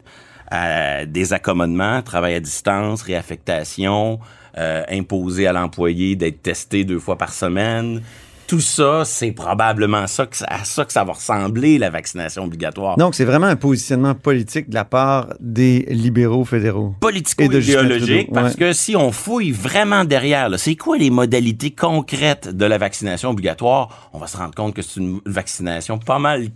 Euh, 0.52 1.06
des 1.06 1.32
accommodements, 1.32 2.02
travail 2.02 2.34
à 2.34 2.40
distance, 2.40 3.02
réaffectation, 3.02 4.20
euh, 4.58 4.84
imposer 4.88 5.46
à 5.46 5.52
l'employé 5.52 6.16
d'être 6.16 6.42
testé 6.42 6.84
deux 6.84 7.00
fois 7.00 7.18
par 7.18 7.32
semaine. 7.32 8.00
Tout 8.46 8.60
ça, 8.60 9.04
c'est 9.04 9.32
probablement 9.32 10.06
ça 10.06 10.26
que 10.26 10.36
à 10.46 10.64
ça 10.64 10.84
que 10.84 10.92
ça 10.92 11.02
va 11.02 11.14
ressembler, 11.14 11.78
la 11.78 11.90
vaccination 11.90 12.44
obligatoire. 12.44 12.96
Donc, 12.96 13.14
c'est 13.14 13.24
vraiment 13.24 13.48
un 13.48 13.56
positionnement 13.56 14.14
politique 14.14 14.68
de 14.70 14.74
la 14.74 14.84
part 14.84 15.34
des 15.40 15.86
libéraux 15.88 16.44
fédéraux. 16.44 16.94
Politico-idéologique, 17.00 18.32
parce 18.32 18.54
ouais. 18.54 18.58
que 18.58 18.72
si 18.72 18.94
on 18.94 19.10
fouille 19.10 19.50
vraiment 19.50 20.04
derrière, 20.04 20.48
c'est 20.58 20.76
quoi 20.76 20.96
les 20.96 21.10
modalités 21.10 21.72
concrètes 21.72 22.48
de 22.48 22.64
la 22.64 22.78
vaccination 22.78 23.30
obligatoire, 23.30 24.10
on 24.12 24.18
va 24.18 24.28
se 24.28 24.36
rendre 24.36 24.54
compte 24.54 24.74
que 24.74 24.82
c'est 24.82 25.00
une 25.00 25.20
vaccination 25.26 25.98
pas 25.98 26.18
mal 26.18 26.48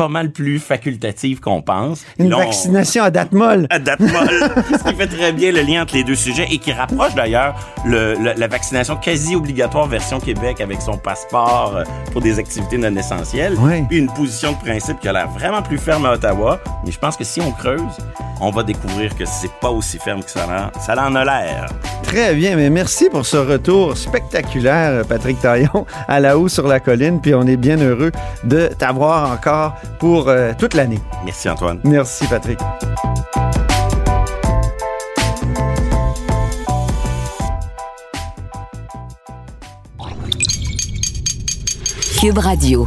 pas 0.00 0.08
mal 0.08 0.30
plus 0.30 0.58
facultative 0.58 1.40
qu'on 1.40 1.60
pense. 1.60 2.06
Une 2.18 2.30
là, 2.30 2.36
on- 2.36 2.40
vaccination 2.40 3.02
à 3.04 3.10
date 3.10 3.32
molle. 3.32 3.66
à 3.68 3.78
date 3.78 4.00
molle, 4.00 4.50
ce 4.78 4.88
qui 4.90 4.94
fait 4.96 5.06
très 5.06 5.30
bien 5.32 5.52
le 5.52 5.60
lien 5.60 5.82
entre 5.82 5.94
les 5.94 6.04
deux 6.04 6.14
sujets 6.14 6.46
et 6.50 6.56
qui 6.56 6.72
rapproche 6.72 7.14
d'ailleurs 7.14 7.54
le- 7.84 8.14
le- 8.14 8.32
la 8.34 8.46
vaccination 8.48 8.96
quasi 8.96 9.36
obligatoire 9.36 9.86
version 9.88 10.18
Québec 10.18 10.62
avec 10.62 10.80
son 10.80 10.96
passeport 10.96 11.74
euh, 11.76 11.84
pour 12.12 12.22
des 12.22 12.38
activités 12.38 12.78
non 12.78 12.96
essentielles. 12.96 13.52
Ouais. 13.58 13.84
Puis 13.90 13.98
une 13.98 14.10
position 14.10 14.52
de 14.52 14.56
principe 14.56 15.00
qui 15.00 15.08
a 15.08 15.12
l'air 15.12 15.28
vraiment 15.28 15.60
plus 15.60 15.76
ferme 15.76 16.06
à 16.06 16.12
Ottawa. 16.12 16.60
Mais 16.86 16.92
je 16.92 16.98
pense 16.98 17.18
que 17.18 17.24
si 17.24 17.42
on 17.42 17.50
creuse, 17.52 17.82
on 18.40 18.50
va 18.50 18.62
découvrir 18.62 19.14
que 19.14 19.26
c'est 19.26 19.52
pas 19.60 19.68
aussi 19.68 19.98
ferme 19.98 20.22
que 20.24 20.30
ça, 20.30 20.46
en- 20.74 20.80
ça 20.80 20.94
en 20.98 21.14
a 21.14 21.24
l'air. 21.26 21.66
Très 22.04 22.34
bien, 22.34 22.56
mais 22.56 22.70
merci 22.70 23.10
pour 23.10 23.26
ce 23.26 23.36
retour 23.36 23.96
spectaculaire, 23.98 25.04
Patrick 25.06 25.38
Taillon, 25.40 25.84
à 26.08 26.18
la 26.20 26.38
haut 26.38 26.48
sur 26.48 26.66
la 26.66 26.80
colline. 26.80 27.20
Puis 27.20 27.34
on 27.34 27.42
est 27.46 27.58
bien 27.58 27.76
heureux 27.76 28.10
de 28.44 28.68
t'avoir 28.78 29.30
encore 29.30 29.76
pour 29.98 30.28
euh, 30.28 30.52
toute 30.58 30.74
l'année. 30.74 31.00
Merci 31.24 31.48
Antoine. 31.48 31.80
Merci, 31.84 32.26
Patrick. 32.26 32.58
Cube 42.20 42.38
Radio. 42.38 42.86